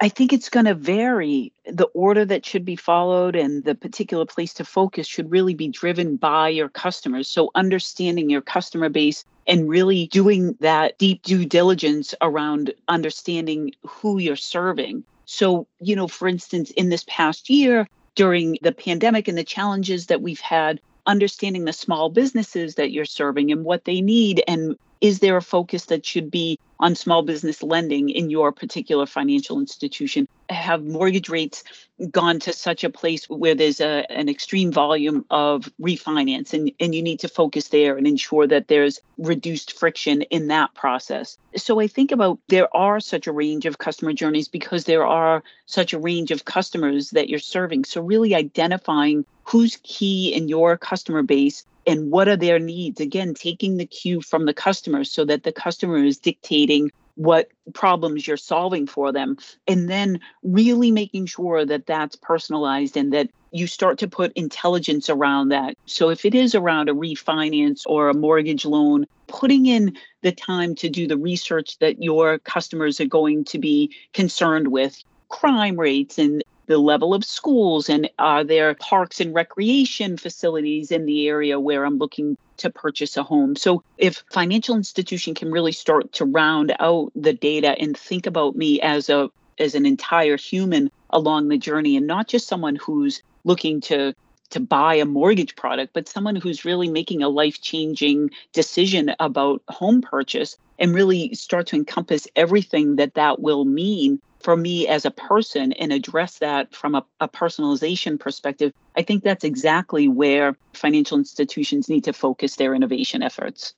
I 0.00 0.08
think 0.08 0.32
it's 0.32 0.48
going 0.48 0.66
to 0.66 0.76
vary. 0.76 1.52
The 1.66 1.88
order 1.92 2.24
that 2.24 2.46
should 2.46 2.64
be 2.64 2.76
followed 2.76 3.34
and 3.34 3.64
the 3.64 3.74
particular 3.74 4.24
place 4.24 4.54
to 4.54 4.64
focus 4.64 5.08
should 5.08 5.30
really 5.30 5.54
be 5.54 5.66
driven 5.66 6.16
by 6.16 6.50
your 6.50 6.68
customers. 6.68 7.26
So, 7.26 7.50
understanding 7.56 8.30
your 8.30 8.42
customer 8.42 8.88
base 8.88 9.24
and 9.48 9.68
really 9.68 10.06
doing 10.06 10.56
that 10.60 10.96
deep 10.98 11.22
due 11.22 11.44
diligence 11.44 12.14
around 12.20 12.72
understanding 12.86 13.72
who 13.82 14.18
you're 14.18 14.36
serving. 14.36 15.02
So, 15.32 15.68
you 15.78 15.94
know, 15.94 16.08
for 16.08 16.26
instance, 16.26 16.72
in 16.72 16.88
this 16.88 17.04
past 17.06 17.48
year, 17.48 17.86
during 18.16 18.58
the 18.62 18.72
pandemic 18.72 19.28
and 19.28 19.38
the 19.38 19.44
challenges 19.44 20.06
that 20.06 20.20
we've 20.20 20.40
had, 20.40 20.80
understanding 21.06 21.64
the 21.64 21.72
small 21.72 22.10
businesses 22.10 22.74
that 22.74 22.90
you're 22.90 23.04
serving 23.04 23.52
and 23.52 23.64
what 23.64 23.84
they 23.84 24.00
need 24.00 24.42
and 24.48 24.76
is 25.00 25.20
there 25.20 25.36
a 25.36 25.42
focus 25.42 25.86
that 25.86 26.04
should 26.04 26.32
be 26.32 26.58
on 26.80 26.96
small 26.96 27.22
business 27.22 27.62
lending 27.62 28.10
in 28.10 28.28
your 28.28 28.50
particular 28.50 29.06
financial 29.06 29.60
institution? 29.60 30.26
Have 30.50 30.84
mortgage 30.84 31.28
rates 31.28 31.64
gone 32.10 32.40
to 32.40 32.52
such 32.52 32.82
a 32.84 32.90
place 32.90 33.28
where 33.28 33.54
there's 33.54 33.80
a, 33.80 34.04
an 34.10 34.28
extreme 34.28 34.72
volume 34.72 35.24
of 35.30 35.68
refinance 35.80 36.52
and, 36.52 36.72
and 36.80 36.94
you 36.94 37.02
need 37.02 37.20
to 37.20 37.28
focus 37.28 37.68
there 37.68 37.96
and 37.96 38.06
ensure 38.06 38.46
that 38.46 38.68
there's 38.68 39.00
reduced 39.18 39.78
friction 39.78 40.22
in 40.22 40.48
that 40.48 40.74
process? 40.74 41.38
So 41.56 41.80
I 41.80 41.86
think 41.86 42.10
about 42.10 42.38
there 42.48 42.74
are 42.74 43.00
such 43.00 43.26
a 43.26 43.32
range 43.32 43.66
of 43.66 43.78
customer 43.78 44.12
journeys 44.12 44.48
because 44.48 44.84
there 44.84 45.06
are 45.06 45.42
such 45.66 45.92
a 45.92 45.98
range 45.98 46.30
of 46.30 46.44
customers 46.44 47.10
that 47.10 47.28
you're 47.28 47.38
serving. 47.38 47.84
So 47.84 48.00
really 48.00 48.34
identifying 48.34 49.24
who's 49.44 49.78
key 49.82 50.32
in 50.34 50.48
your 50.48 50.76
customer 50.76 51.22
base 51.22 51.64
and 51.86 52.10
what 52.10 52.28
are 52.28 52.36
their 52.36 52.58
needs 52.58 53.00
again 53.00 53.34
taking 53.34 53.76
the 53.76 53.86
cue 53.86 54.20
from 54.20 54.44
the 54.44 54.54
customer 54.54 55.04
so 55.04 55.24
that 55.24 55.42
the 55.42 55.52
customer 55.52 55.96
is 55.96 56.18
dictating 56.18 56.90
what 57.20 57.50
problems 57.74 58.26
you're 58.26 58.38
solving 58.38 58.86
for 58.86 59.12
them 59.12 59.36
and 59.68 59.90
then 59.90 60.18
really 60.42 60.90
making 60.90 61.26
sure 61.26 61.66
that 61.66 61.84
that's 61.84 62.16
personalized 62.16 62.96
and 62.96 63.12
that 63.12 63.28
you 63.50 63.66
start 63.66 63.98
to 63.98 64.08
put 64.08 64.32
intelligence 64.32 65.10
around 65.10 65.50
that. 65.50 65.76
So 65.84 66.08
if 66.08 66.24
it 66.24 66.34
is 66.34 66.54
around 66.54 66.88
a 66.88 66.94
refinance 66.94 67.82
or 67.84 68.08
a 68.08 68.14
mortgage 68.14 68.64
loan 68.64 69.04
putting 69.26 69.66
in 69.66 69.94
the 70.22 70.32
time 70.32 70.74
to 70.76 70.88
do 70.88 71.06
the 71.06 71.18
research 71.18 71.78
that 71.80 72.02
your 72.02 72.38
customers 72.38 72.98
are 73.02 73.06
going 73.06 73.44
to 73.44 73.58
be 73.58 73.94
concerned 74.14 74.68
with 74.68 75.04
crime 75.28 75.78
rates 75.78 76.18
and 76.18 76.42
the 76.70 76.78
level 76.78 77.12
of 77.12 77.24
schools 77.24 77.88
and 77.88 78.08
are 78.18 78.44
there 78.44 78.74
parks 78.74 79.20
and 79.20 79.34
recreation 79.34 80.16
facilities 80.16 80.90
in 80.92 81.04
the 81.04 81.28
area 81.28 81.58
where 81.58 81.84
I'm 81.84 81.98
looking 81.98 82.38
to 82.58 82.70
purchase 82.70 83.16
a 83.16 83.24
home. 83.24 83.56
So 83.56 83.82
if 83.98 84.22
financial 84.30 84.76
institution 84.76 85.34
can 85.34 85.50
really 85.50 85.72
start 85.72 86.12
to 86.14 86.24
round 86.24 86.72
out 86.78 87.10
the 87.16 87.32
data 87.32 87.76
and 87.78 87.96
think 87.96 88.26
about 88.26 88.54
me 88.54 88.80
as 88.80 89.10
a 89.10 89.30
as 89.58 89.74
an 89.74 89.84
entire 89.84 90.36
human 90.36 90.90
along 91.10 91.48
the 91.48 91.58
journey 91.58 91.96
and 91.96 92.06
not 92.06 92.28
just 92.28 92.46
someone 92.46 92.76
who's 92.76 93.22
looking 93.44 93.80
to 93.82 94.14
to 94.50 94.60
buy 94.60 94.94
a 94.96 95.04
mortgage 95.04 95.56
product, 95.56 95.92
but 95.92 96.08
someone 96.08 96.36
who's 96.36 96.64
really 96.64 96.88
making 96.88 97.22
a 97.22 97.28
life 97.28 97.60
changing 97.60 98.30
decision 98.52 99.14
about 99.20 99.62
home 99.68 100.02
purchase 100.02 100.56
and 100.78 100.94
really 100.94 101.34
start 101.34 101.66
to 101.68 101.76
encompass 101.76 102.26
everything 102.36 102.96
that 102.96 103.14
that 103.14 103.40
will 103.40 103.64
mean 103.64 104.20
for 104.40 104.56
me 104.56 104.88
as 104.88 105.04
a 105.04 105.10
person 105.10 105.72
and 105.74 105.92
address 105.92 106.38
that 106.38 106.74
from 106.74 106.94
a, 106.94 107.04
a, 107.20 107.28
personalization 107.28 108.18
perspective, 108.18 108.72
I 108.96 109.02
think 109.02 109.22
that's 109.22 109.44
exactly 109.44 110.08
where 110.08 110.56
financial 110.72 111.18
institutions 111.18 111.88
need 111.88 112.04
to 112.04 112.12
focus 112.12 112.56
their 112.56 112.74
innovation 112.74 113.22
efforts. 113.22 113.74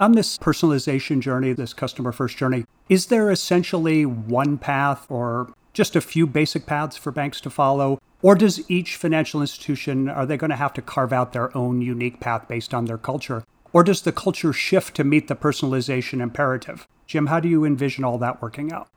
On 0.00 0.12
this 0.12 0.38
personalization 0.38 1.20
journey, 1.20 1.52
this 1.52 1.74
customer 1.74 2.12
first 2.12 2.36
journey, 2.36 2.64
is 2.88 3.06
there 3.06 3.30
essentially 3.30 4.06
one 4.06 4.56
path 4.56 5.06
or 5.10 5.52
just 5.72 5.96
a 5.96 6.00
few 6.00 6.26
basic 6.26 6.66
paths 6.66 6.96
for 6.96 7.10
banks 7.10 7.40
to 7.42 7.50
follow? 7.50 7.98
Or 8.22 8.34
does 8.34 8.68
each 8.70 8.96
financial 8.96 9.40
institution, 9.40 10.08
are 10.08 10.26
they 10.26 10.36
going 10.36 10.50
to 10.50 10.56
have 10.56 10.72
to 10.74 10.82
carve 10.82 11.12
out 11.12 11.32
their 11.32 11.56
own 11.56 11.82
unique 11.82 12.20
path 12.20 12.48
based 12.48 12.74
on 12.74 12.86
their 12.86 12.98
culture? 12.98 13.44
Or 13.72 13.84
does 13.84 14.02
the 14.02 14.12
culture 14.12 14.52
shift 14.52 14.96
to 14.96 15.04
meet 15.04 15.28
the 15.28 15.36
personalization 15.36 16.20
imperative? 16.20 16.88
Jim, 17.06 17.26
how 17.26 17.38
do 17.40 17.48
you 17.48 17.64
envision 17.64 18.04
all 18.04 18.18
that 18.18 18.40
working 18.42 18.72
out? 18.72 18.88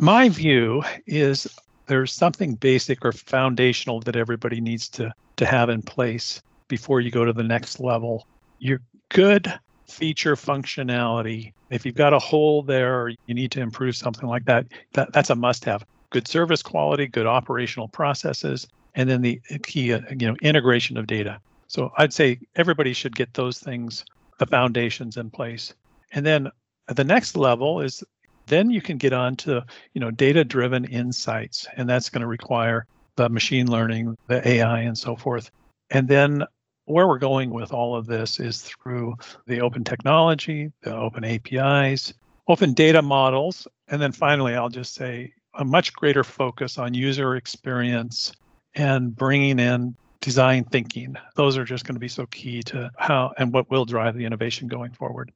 My 0.00 0.28
view 0.28 0.84
is 1.06 1.48
there's 1.86 2.12
something 2.12 2.54
basic 2.54 3.04
or 3.04 3.10
foundational 3.10 4.00
that 4.00 4.14
everybody 4.14 4.60
needs 4.60 4.88
to, 4.90 5.12
to 5.36 5.46
have 5.46 5.70
in 5.70 5.82
place 5.82 6.40
before 6.68 7.00
you 7.00 7.10
go 7.10 7.24
to 7.24 7.32
the 7.32 7.42
next 7.42 7.80
level. 7.80 8.24
Your 8.60 8.80
good 9.08 9.52
feature 9.88 10.36
functionality, 10.36 11.52
if 11.70 11.84
you've 11.84 11.96
got 11.96 12.12
a 12.12 12.18
hole 12.18 12.62
there 12.62 13.00
or 13.00 13.08
you 13.26 13.34
need 13.34 13.50
to 13.52 13.60
improve 13.60 13.96
something 13.96 14.28
like 14.28 14.44
that, 14.44 14.66
that 14.92 15.12
that's 15.12 15.30
a 15.30 15.34
must 15.34 15.64
have. 15.64 15.84
Good 16.10 16.28
service 16.28 16.62
quality, 16.62 17.08
good 17.08 17.26
operational 17.26 17.88
processes, 17.88 18.68
and 18.94 19.10
then 19.10 19.22
the 19.22 19.40
key, 19.64 19.92
uh, 19.92 20.00
you 20.10 20.28
know, 20.28 20.36
integration 20.42 20.96
of 20.96 21.08
data. 21.08 21.40
So 21.66 21.90
I'd 21.98 22.12
say 22.12 22.38
everybody 22.54 22.92
should 22.92 23.16
get 23.16 23.34
those 23.34 23.58
things, 23.58 24.04
the 24.38 24.46
foundations 24.46 25.16
in 25.16 25.30
place. 25.30 25.74
And 26.12 26.24
then 26.24 26.50
the 26.86 27.04
next 27.04 27.36
level 27.36 27.80
is 27.80 28.02
then 28.48 28.70
you 28.70 28.80
can 28.80 28.96
get 28.96 29.12
on 29.12 29.36
to 29.36 29.64
you 29.94 30.00
know 30.00 30.10
data 30.10 30.44
driven 30.44 30.84
insights 30.86 31.66
and 31.76 31.88
that's 31.88 32.10
going 32.10 32.20
to 32.20 32.26
require 32.26 32.86
the 33.16 33.28
machine 33.28 33.70
learning 33.70 34.16
the 34.26 34.46
ai 34.48 34.80
and 34.80 34.96
so 34.96 35.16
forth 35.16 35.50
and 35.90 36.08
then 36.08 36.44
where 36.86 37.06
we're 37.06 37.18
going 37.18 37.50
with 37.50 37.72
all 37.72 37.94
of 37.94 38.06
this 38.06 38.40
is 38.40 38.62
through 38.62 39.14
the 39.46 39.60
open 39.60 39.84
technology 39.84 40.70
the 40.82 40.94
open 40.94 41.24
apis 41.24 42.12
open 42.48 42.72
data 42.72 43.02
models 43.02 43.66
and 43.88 44.00
then 44.00 44.12
finally 44.12 44.54
i'll 44.54 44.68
just 44.68 44.94
say 44.94 45.32
a 45.54 45.64
much 45.64 45.92
greater 45.92 46.24
focus 46.24 46.78
on 46.78 46.94
user 46.94 47.36
experience 47.36 48.32
and 48.74 49.14
bringing 49.16 49.58
in 49.58 49.94
design 50.20 50.64
thinking. 50.64 51.16
Those 51.36 51.56
are 51.56 51.64
just 51.64 51.84
going 51.84 51.94
to 51.94 52.00
be 52.00 52.08
so 52.08 52.26
key 52.26 52.62
to 52.64 52.90
how 52.98 53.32
and 53.38 53.52
what 53.52 53.70
will 53.70 53.84
drive 53.84 54.16
the 54.16 54.24
innovation 54.24 54.68
going 54.68 54.92
forward. 54.92 55.32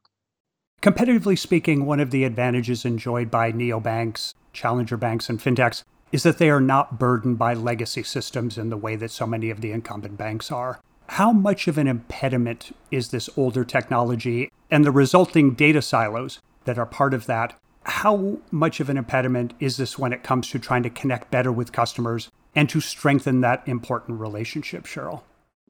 Competitively 0.83 1.39
speaking, 1.39 1.87
one 1.87 2.01
of 2.01 2.11
the 2.11 2.25
advantages 2.25 2.85
enjoyed 2.85 3.31
by 3.31 3.53
neobanks, 3.53 4.35
challenger 4.53 4.97
banks, 4.97 5.31
and 5.31 5.39
fintechs 5.39 5.85
is 6.11 6.25
that 6.25 6.39
they 6.39 6.51
are 6.51 6.61
not 6.61 6.99
burdened 6.99 7.39
by 7.39 7.55
legacy 7.55 8.03
systems 8.03 8.59
in 8.59 8.69
the 8.69 8.77
way 8.77 8.97
that 8.97 9.13
so 9.13 9.25
many 9.25 9.49
of 9.49 9.61
the 9.61 9.71
incumbent 9.71 10.19
banks 10.19 10.51
are. 10.51 10.81
How 11.11 11.33
much 11.33 11.69
of 11.69 11.79
an 11.79 11.87
impediment 11.87 12.75
is 12.91 13.11
this 13.11 13.31
older 13.37 13.65
technology 13.65 14.51
and 14.73 14.85
the 14.85 14.91
resulting 14.91 15.55
data 15.55 15.81
silos 15.83 16.41
that 16.65 16.79
are 16.81 16.87
part 16.87 17.15
of 17.15 17.27
that? 17.27 17.57
How 17.85 18.39
much 18.51 18.81
of 18.81 18.91
an 18.91 18.97
impediment 18.97 19.55
is 19.61 19.77
this 19.77 20.01
when 20.01 20.13
it 20.13 20.25
comes 20.25 20.49
to 20.51 20.59
trying 20.59 20.83
to 20.83 20.91
connect 20.91 21.31
better 21.31 21.53
with 21.53 21.71
customers 21.71 22.29
and 22.57 22.69
to 22.69 22.81
strengthen 22.81 23.41
that 23.43 23.63
important 23.69 24.19
relationship, 24.19 24.87
Cheryl? 24.87 25.23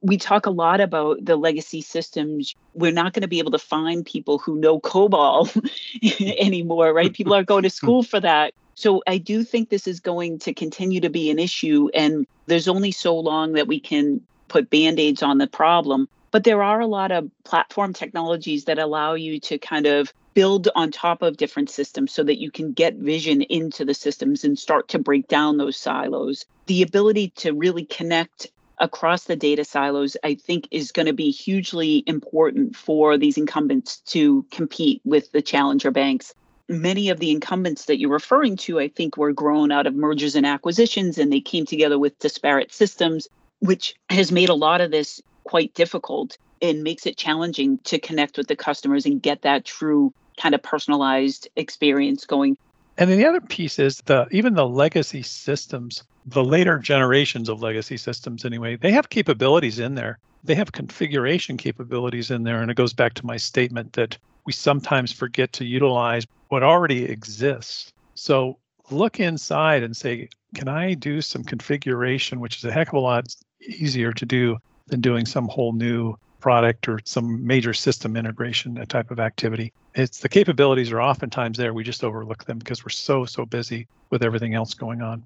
We 0.02 0.18
talk 0.18 0.46
a 0.46 0.50
lot 0.50 0.80
about 0.80 1.24
the 1.24 1.36
legacy 1.36 1.80
systems. 1.80 2.54
We're 2.74 2.92
not 2.92 3.12
going 3.12 3.22
to 3.22 3.28
be 3.28 3.38
able 3.38 3.52
to 3.52 3.58
find 3.58 4.04
people 4.04 4.38
who 4.38 4.56
know 4.56 4.80
COBOL 4.80 5.70
anymore, 6.38 6.92
right? 6.92 7.12
People 7.12 7.34
aren't 7.34 7.46
going 7.46 7.62
to 7.62 7.70
school 7.70 8.02
for 8.02 8.18
that. 8.20 8.52
So 8.74 9.02
I 9.06 9.18
do 9.18 9.44
think 9.44 9.68
this 9.68 9.86
is 9.86 10.00
going 10.00 10.40
to 10.40 10.52
continue 10.52 11.00
to 11.00 11.10
be 11.10 11.30
an 11.30 11.38
issue. 11.38 11.88
And 11.94 12.26
there's 12.46 12.68
only 12.68 12.90
so 12.90 13.16
long 13.16 13.52
that 13.52 13.68
we 13.68 13.78
can 13.78 14.20
put 14.48 14.70
band 14.70 14.98
aids 14.98 15.22
on 15.22 15.38
the 15.38 15.46
problem. 15.46 16.08
But 16.32 16.44
there 16.44 16.62
are 16.62 16.80
a 16.80 16.86
lot 16.86 17.12
of 17.12 17.30
platform 17.44 17.92
technologies 17.92 18.64
that 18.64 18.78
allow 18.78 19.14
you 19.14 19.38
to 19.40 19.58
kind 19.58 19.86
of 19.86 20.12
build 20.34 20.68
on 20.74 20.90
top 20.90 21.22
of 21.22 21.36
different 21.36 21.70
systems 21.70 22.10
so 22.10 22.24
that 22.24 22.40
you 22.40 22.50
can 22.50 22.72
get 22.72 22.94
vision 22.94 23.42
into 23.42 23.84
the 23.84 23.94
systems 23.94 24.42
and 24.42 24.58
start 24.58 24.88
to 24.88 24.98
break 24.98 25.28
down 25.28 25.58
those 25.58 25.76
silos. 25.76 26.46
The 26.66 26.82
ability 26.82 27.28
to 27.36 27.52
really 27.52 27.84
connect 27.84 28.48
across 28.78 29.24
the 29.24 29.36
data 29.36 29.64
silos, 29.64 30.16
I 30.24 30.34
think 30.34 30.68
is 30.70 30.92
going 30.92 31.06
to 31.06 31.12
be 31.12 31.30
hugely 31.30 32.02
important 32.06 32.76
for 32.76 33.16
these 33.16 33.38
incumbents 33.38 33.98
to 34.06 34.44
compete 34.50 35.00
with 35.04 35.30
the 35.32 35.42
challenger 35.42 35.90
banks. 35.90 36.34
Many 36.68 37.08
of 37.08 37.18
the 37.18 37.30
incumbents 37.30 37.86
that 37.86 37.98
you're 37.98 38.10
referring 38.10 38.56
to, 38.58 38.80
I 38.80 38.88
think, 38.88 39.16
were 39.16 39.32
grown 39.32 39.72
out 39.72 39.86
of 39.86 39.94
mergers 39.94 40.34
and 40.34 40.46
acquisitions, 40.46 41.18
and 41.18 41.32
they 41.32 41.40
came 41.40 41.66
together 41.66 41.98
with 41.98 42.18
disparate 42.18 42.72
systems, 42.72 43.28
which 43.60 43.94
has 44.08 44.32
made 44.32 44.48
a 44.48 44.54
lot 44.54 44.80
of 44.80 44.90
this 44.90 45.20
quite 45.44 45.74
difficult 45.74 46.38
and 46.60 46.82
makes 46.82 47.06
it 47.06 47.16
challenging 47.16 47.78
to 47.84 47.98
connect 47.98 48.38
with 48.38 48.46
the 48.46 48.56
customers 48.56 49.04
and 49.04 49.22
get 49.22 49.42
that 49.42 49.64
true 49.64 50.12
kind 50.36 50.54
of 50.54 50.62
personalized 50.62 51.48
experience 51.56 52.24
going. 52.24 52.56
And 52.98 53.10
then 53.10 53.18
the 53.18 53.26
other 53.26 53.40
piece 53.40 53.78
is 53.78 54.02
the 54.04 54.26
even 54.30 54.54
the 54.54 54.68
legacy 54.68 55.22
systems, 55.22 56.02
the 56.26 56.44
later 56.44 56.78
generations 56.78 57.48
of 57.48 57.62
legacy 57.62 57.96
systems 57.96 58.44
anyway, 58.44 58.76
they 58.76 58.92
have 58.92 59.08
capabilities 59.08 59.78
in 59.78 59.94
there. 59.94 60.18
They 60.44 60.54
have 60.54 60.72
configuration 60.72 61.56
capabilities 61.56 62.30
in 62.30 62.42
there. 62.42 62.60
And 62.60 62.70
it 62.70 62.76
goes 62.76 62.92
back 62.92 63.14
to 63.14 63.26
my 63.26 63.36
statement 63.36 63.94
that 63.94 64.18
we 64.44 64.52
sometimes 64.52 65.12
forget 65.12 65.52
to 65.54 65.64
utilize 65.64 66.26
what 66.48 66.62
already 66.62 67.04
exists. 67.04 67.92
So 68.14 68.58
look 68.90 69.20
inside 69.20 69.82
and 69.82 69.96
say, 69.96 70.28
can 70.54 70.68
I 70.68 70.94
do 70.94 71.22
some 71.22 71.44
configuration, 71.44 72.40
which 72.40 72.58
is 72.58 72.64
a 72.64 72.72
heck 72.72 72.88
of 72.88 72.94
a 72.94 73.00
lot 73.00 73.34
easier 73.60 74.12
to 74.12 74.26
do 74.26 74.58
than 74.88 75.00
doing 75.00 75.24
some 75.24 75.48
whole 75.48 75.72
new 75.72 76.14
product 76.42 76.88
or 76.88 76.98
some 77.04 77.46
major 77.46 77.72
system 77.72 78.16
integration 78.16 78.74
type 78.86 79.10
of 79.10 79.18
activity. 79.18 79.72
It's 79.94 80.18
the 80.18 80.28
capabilities 80.28 80.92
are 80.92 81.00
oftentimes 81.00 81.56
there. 81.56 81.72
We 81.72 81.84
just 81.84 82.04
overlook 82.04 82.44
them 82.44 82.58
because 82.58 82.84
we're 82.84 82.90
so, 82.90 83.24
so 83.24 83.46
busy 83.46 83.86
with 84.10 84.22
everything 84.22 84.52
else 84.52 84.74
going 84.74 85.00
on. 85.00 85.24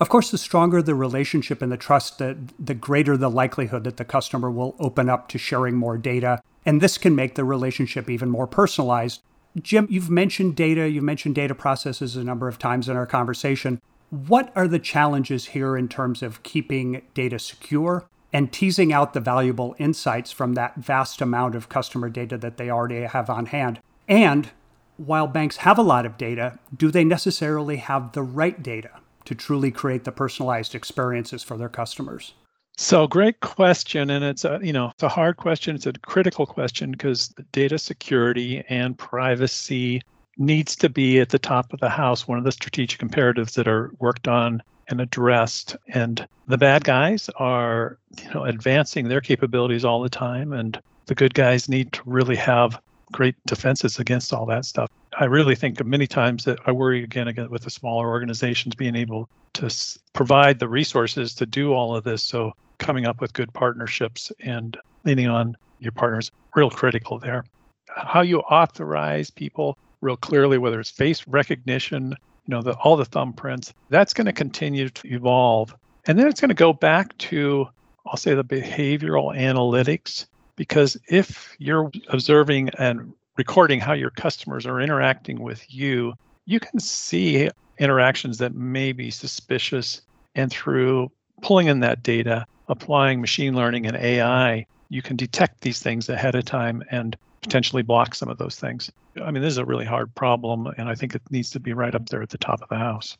Of 0.00 0.08
course, 0.08 0.30
the 0.30 0.38
stronger 0.38 0.82
the 0.82 0.96
relationship 0.96 1.62
and 1.62 1.70
the 1.70 1.76
trust, 1.76 2.18
the, 2.18 2.36
the 2.58 2.74
greater 2.74 3.16
the 3.16 3.30
likelihood 3.30 3.84
that 3.84 3.98
the 3.98 4.04
customer 4.04 4.50
will 4.50 4.74
open 4.80 5.08
up 5.08 5.28
to 5.28 5.38
sharing 5.38 5.76
more 5.76 5.96
data. 5.96 6.42
And 6.66 6.80
this 6.80 6.98
can 6.98 7.14
make 7.14 7.36
the 7.36 7.44
relationship 7.44 8.10
even 8.10 8.28
more 8.28 8.46
personalized. 8.46 9.22
Jim, 9.60 9.86
you've 9.90 10.10
mentioned 10.10 10.56
data, 10.56 10.88
you've 10.88 11.04
mentioned 11.04 11.34
data 11.34 11.54
processes 11.54 12.16
a 12.16 12.24
number 12.24 12.48
of 12.48 12.58
times 12.58 12.88
in 12.88 12.96
our 12.96 13.06
conversation. 13.06 13.80
What 14.10 14.52
are 14.56 14.66
the 14.66 14.78
challenges 14.78 15.46
here 15.46 15.76
in 15.76 15.88
terms 15.88 16.22
of 16.22 16.42
keeping 16.42 17.02
data 17.14 17.38
secure 17.38 18.08
and 18.32 18.52
teasing 18.52 18.92
out 18.92 19.12
the 19.12 19.20
valuable 19.20 19.74
insights 19.78 20.32
from 20.32 20.54
that 20.54 20.76
vast 20.76 21.20
amount 21.20 21.54
of 21.54 21.68
customer 21.68 22.08
data 22.08 22.38
that 22.38 22.56
they 22.56 22.70
already 22.70 23.02
have 23.02 23.28
on 23.28 23.46
hand. 23.46 23.80
And 24.08 24.50
while 24.96 25.26
banks 25.26 25.58
have 25.58 25.78
a 25.78 25.82
lot 25.82 26.06
of 26.06 26.18
data, 26.18 26.58
do 26.76 26.90
they 26.90 27.04
necessarily 27.04 27.76
have 27.76 28.12
the 28.12 28.22
right 28.22 28.62
data 28.62 28.90
to 29.24 29.34
truly 29.34 29.70
create 29.70 30.04
the 30.04 30.12
personalized 30.12 30.74
experiences 30.74 31.42
for 31.42 31.56
their 31.56 31.68
customers? 31.68 32.34
So 32.76 33.06
great 33.06 33.40
question, 33.40 34.08
and 34.10 34.24
it's 34.24 34.44
a 34.44 34.58
you 34.62 34.72
know 34.72 34.88
it's 34.88 35.02
a 35.02 35.08
hard 35.08 35.36
question. 35.36 35.74
It's 35.74 35.86
a 35.86 35.92
critical 35.92 36.46
question 36.46 36.92
because 36.92 37.28
data 37.52 37.78
security 37.78 38.64
and 38.68 38.96
privacy 38.96 40.00
needs 40.38 40.74
to 40.76 40.88
be 40.88 41.20
at 41.20 41.28
the 41.28 41.38
top 41.38 41.72
of 41.72 41.80
the 41.80 41.90
house. 41.90 42.26
One 42.26 42.38
of 42.38 42.44
the 42.44 42.52
strategic 42.52 43.02
imperatives 43.02 43.54
that 43.54 43.68
are 43.68 43.92
worked 43.98 44.26
on 44.26 44.62
and 44.92 45.00
addressed. 45.00 45.76
And 45.88 46.26
the 46.46 46.58
bad 46.58 46.84
guys 46.84 47.28
are, 47.36 47.98
you 48.22 48.32
know, 48.32 48.44
advancing 48.44 49.08
their 49.08 49.20
capabilities 49.20 49.84
all 49.84 50.02
the 50.02 50.08
time, 50.08 50.52
and 50.52 50.80
the 51.06 51.14
good 51.14 51.34
guys 51.34 51.68
need 51.68 51.92
to 51.94 52.02
really 52.06 52.36
have 52.36 52.80
great 53.10 53.34
defenses 53.46 53.98
against 53.98 54.32
all 54.32 54.46
that 54.46 54.64
stuff. 54.64 54.88
I 55.18 55.24
really 55.24 55.54
think 55.54 55.84
many 55.84 56.06
times 56.06 56.44
that 56.44 56.58
I 56.66 56.72
worry 56.72 57.02
again, 57.02 57.28
again 57.28 57.50
with 57.50 57.62
the 57.62 57.70
smaller 57.70 58.08
organizations 58.08 58.74
being 58.74 58.96
able 58.96 59.28
to 59.54 59.66
s- 59.66 59.98
provide 60.14 60.58
the 60.58 60.68
resources 60.68 61.34
to 61.34 61.46
do 61.46 61.74
all 61.74 61.94
of 61.94 62.04
this. 62.04 62.22
So 62.22 62.52
coming 62.78 63.06
up 63.06 63.20
with 63.20 63.32
good 63.34 63.52
partnerships 63.52 64.32
and 64.40 64.76
leaning 65.04 65.28
on 65.28 65.54
your 65.80 65.92
partners 65.92 66.30
real 66.54 66.70
critical 66.70 67.18
there. 67.18 67.44
How 67.88 68.22
you 68.22 68.40
authorize 68.40 69.30
people 69.30 69.76
real 70.00 70.16
clearly, 70.16 70.58
whether 70.58 70.80
it's 70.80 70.90
face 70.90 71.26
recognition, 71.28 72.16
you 72.46 72.54
know, 72.54 72.62
the, 72.62 72.72
all 72.74 72.96
the 72.96 73.04
thumbprints, 73.04 73.72
that's 73.88 74.14
going 74.14 74.26
to 74.26 74.32
continue 74.32 74.88
to 74.88 75.14
evolve. 75.14 75.74
And 76.06 76.18
then 76.18 76.26
it's 76.26 76.40
going 76.40 76.48
to 76.48 76.54
go 76.54 76.72
back 76.72 77.16
to, 77.18 77.68
I'll 78.06 78.16
say, 78.16 78.34
the 78.34 78.44
behavioral 78.44 79.36
analytics, 79.36 80.26
because 80.56 80.96
if 81.08 81.54
you're 81.58 81.90
observing 82.08 82.70
and 82.78 83.12
recording 83.36 83.80
how 83.80 83.92
your 83.92 84.10
customers 84.10 84.66
are 84.66 84.80
interacting 84.80 85.40
with 85.40 85.64
you, 85.72 86.14
you 86.44 86.60
can 86.60 86.80
see 86.80 87.48
interactions 87.78 88.38
that 88.38 88.54
may 88.54 88.92
be 88.92 89.10
suspicious. 89.10 90.02
And 90.34 90.50
through 90.50 91.10
pulling 91.42 91.68
in 91.68 91.80
that 91.80 92.02
data, 92.02 92.46
applying 92.68 93.20
machine 93.20 93.54
learning 93.54 93.86
and 93.86 93.96
AI, 93.96 94.66
you 94.92 95.00
can 95.00 95.16
detect 95.16 95.62
these 95.62 95.80
things 95.80 96.08
ahead 96.10 96.34
of 96.34 96.44
time 96.44 96.82
and 96.90 97.16
potentially 97.40 97.82
block 97.82 98.14
some 98.14 98.28
of 98.28 98.36
those 98.36 98.56
things. 98.56 98.92
I 99.22 99.30
mean, 99.30 99.42
this 99.42 99.52
is 99.52 99.58
a 99.58 99.64
really 99.64 99.86
hard 99.86 100.14
problem, 100.14 100.66
and 100.76 100.88
I 100.88 100.94
think 100.94 101.14
it 101.14 101.22
needs 101.30 101.50
to 101.50 101.60
be 101.60 101.72
right 101.72 101.94
up 101.94 102.10
there 102.10 102.22
at 102.22 102.28
the 102.28 102.38
top 102.38 102.60
of 102.60 102.68
the 102.68 102.76
house. 102.76 103.16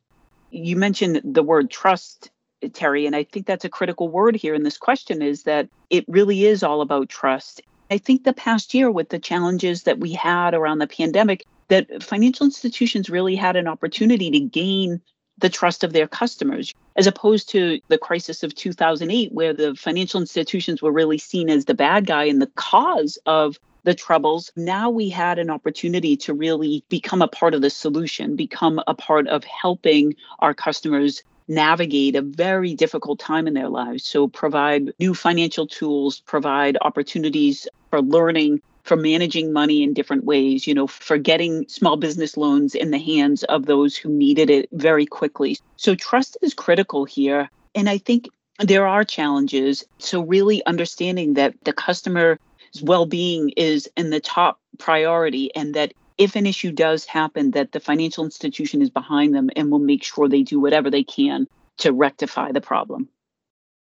You 0.51 0.77
mentioned 0.77 1.23
the 1.25 1.43
word 1.43 1.71
trust, 1.71 2.31
Terry, 2.75 3.07
and 3.07 3.17
I 3.17 3.25
think 3.25 3.47
that's 3.47 3.65
a 3.65 3.71
critical 3.71 4.09
word 4.09 4.37
here 4.37 4.55
in 4.55 4.65
this 4.65 4.77
question 4.77 5.23
is 5.23 5.45
that 5.45 5.69
it 5.89 6.05
really 6.09 6.45
is 6.45 6.63
all 6.63 6.83
about 6.83 7.09
trust. 7.09 7.63
I 7.91 7.97
think 7.97 8.25
the 8.25 8.35
past 8.35 8.75
year, 8.75 8.91
with 8.91 9.09
the 9.09 9.19
challenges 9.19 9.85
that 9.85 9.99
we 9.99 10.13
had 10.13 10.53
around 10.53 10.79
the 10.79 10.87
pandemic, 10.87 11.45
that 11.69 12.03
financial 12.03 12.45
institutions 12.45 13.09
really 13.09 13.35
had 13.35 13.57
an 13.57 13.67
opportunity 13.67 14.31
to 14.31 14.41
gain 14.41 15.01
the 15.43 15.51
trust 15.51 15.85
of 15.85 15.93
their 15.93 16.07
customers, 16.07 16.73
as 16.97 17.07
opposed 17.07 17.51
to 17.51 17.81
the 17.89 17.99
crisis 17.99 18.43
of 18.43 18.55
2008, 18.55 19.33
where 19.33 19.53
the 19.53 19.75
financial 19.75 20.21
institutions 20.21 20.81
were 20.81 20.93
really 20.93 21.19
seen 21.19 21.51
as 21.51 21.67
the 21.67 21.75
bad 21.75 22.07
guy 22.07 22.25
and 22.25 22.41
the 22.41 22.51
cause 22.55 23.19
of 23.27 23.59
the 23.83 23.95
troubles. 23.95 24.53
Now 24.57 24.89
we 24.89 25.11
had 25.11 25.41
an 25.41 25.51
opportunity 25.51 26.17
to 26.19 26.33
really 26.33 26.85
become 26.89 27.21
a 27.21 27.29
part 27.29 27.55
of 27.55 27.61
the 27.61 27.71
solution, 27.71 28.37
become 28.37 28.81
a 28.87 28.95
part 28.95 29.27
of 29.27 29.43
helping 29.43 30.15
our 30.39 30.55
customers 30.55 31.23
navigate 31.49 32.15
a 32.15 32.23
very 32.23 32.75
difficult 32.75 33.19
time 33.19 33.49
in 33.49 33.55
their 33.55 33.69
lives. 33.69 34.05
So, 34.05 34.29
provide 34.29 34.93
new 35.01 35.13
financial 35.13 35.67
tools, 35.67 36.21
provide 36.21 36.79
opportunities 36.81 37.67
for 37.91 38.01
learning, 38.01 38.63
for 38.85 38.97
managing 38.97 39.53
money 39.53 39.83
in 39.83 39.95
different 39.95 40.25
ways, 40.25 40.67
you 40.67 40.75
know, 40.75 40.87
for 40.87 41.19
getting 41.19 41.67
small 41.69 41.97
business 41.97 42.37
loans 42.37 42.75
in 42.75 42.91
the 42.91 42.99
hands 42.99 43.45
of 43.45 43.67
those 43.67 43.97
who 43.97 44.09
needed 44.09 44.51
it 44.51 44.69
very 44.73 45.07
quickly. 45.07 45.59
So, 45.77 45.95
trust 45.95 46.37
is 46.43 46.55
critical 46.55 47.05
here. 47.05 47.49
And 47.75 47.89
I 47.89 47.99
think 47.99 48.29
there 48.59 48.87
are 48.87 49.05
challenges. 49.05 49.85
So, 49.99 50.23
really 50.23 50.65
understanding 50.67 51.35
that 51.35 51.55
the 51.65 51.73
customer's 51.73 52.39
well-being 52.83 53.51
is 53.51 53.89
in 53.97 54.11
the 54.11 54.21
top 54.21 54.61
priority 54.79 55.55
and 55.55 55.75
that 55.75 55.93
if 56.19 56.37
an 56.37 56.47
issue 56.47 56.73
does 56.73 57.05
happen 57.05 57.53
that 57.53 57.73
the 57.73 57.81
financial 57.81 58.25
institution 58.25 58.83
is 58.83 58.91
behind 58.91 59.35
them 59.35 59.51
and 59.57 59.71
will 59.71 59.79
make 59.79 60.05
sure 60.05 60.29
they 60.29 60.43
do 60.43 60.61
whatever 60.61 60.91
they 60.91 61.05
can 61.05 61.47
to 61.79 61.93
rectify 61.93 62.53
the 62.53 62.61
problem. 62.61 63.09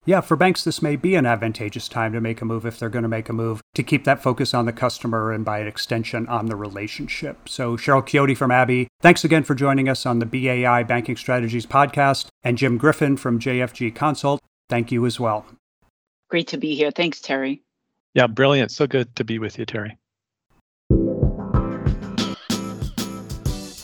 Yeah, 0.05 0.21
for 0.21 0.37
banks, 0.37 0.65
this 0.65 0.83
may 0.83 0.97
be 0.97 1.15
an 1.15 1.27
advantageous 1.27 1.89
time 1.89 2.13
to 2.13 2.21
make 2.21 2.41
a 2.41 2.45
move 2.45 2.67
if 2.67 2.77
they're 2.77 2.89
going 2.89 3.05
to 3.05 3.09
make 3.09 3.29
a 3.29 3.33
move 3.33 3.63
to 3.75 3.85
keep 3.85 4.05
that 4.05 4.21
focus 4.21 4.53
on 4.53 4.67
the 4.67 4.73
customer 4.73 5.31
and 5.31 5.45
by 5.45 5.61
extension 5.61 6.27
on 6.27 6.47
the 6.47 6.57
relationship. 6.57 7.49
So, 7.49 7.77
Cheryl 7.77 8.03
Chiodo 8.03 8.37
from 8.37 8.51
ABBYY, 8.51 8.89
Thanks 9.01 9.25
again 9.25 9.45
for 9.45 9.55
joining 9.55 9.89
us 9.89 10.05
on 10.05 10.19
the 10.19 10.27
BAI 10.27 10.83
Banking 10.83 11.17
Strategies 11.17 11.67
podcast. 11.67 12.27
And 12.43 12.59
Jim 12.59 12.79
Griffin 12.79 13.17
from 13.17 13.39
JFG 13.39 13.95
Consult, 13.95 14.41
thank 14.69 14.91
you 14.91 15.07
as 15.07 15.21
well. 15.21 15.47
Great 16.31 16.49
to 16.49 16.57
be 16.57 16.75
here. 16.75 16.91
Thanks, 16.91 17.21
Terry. 17.21 17.63
Yeah, 18.15 18.27
brilliant. 18.27 18.73
So 18.73 18.89
good 18.89 19.15
to 19.17 19.25
be 19.25 19.39
with 19.39 19.59
you, 19.59 19.67
Terry. 19.67 19.99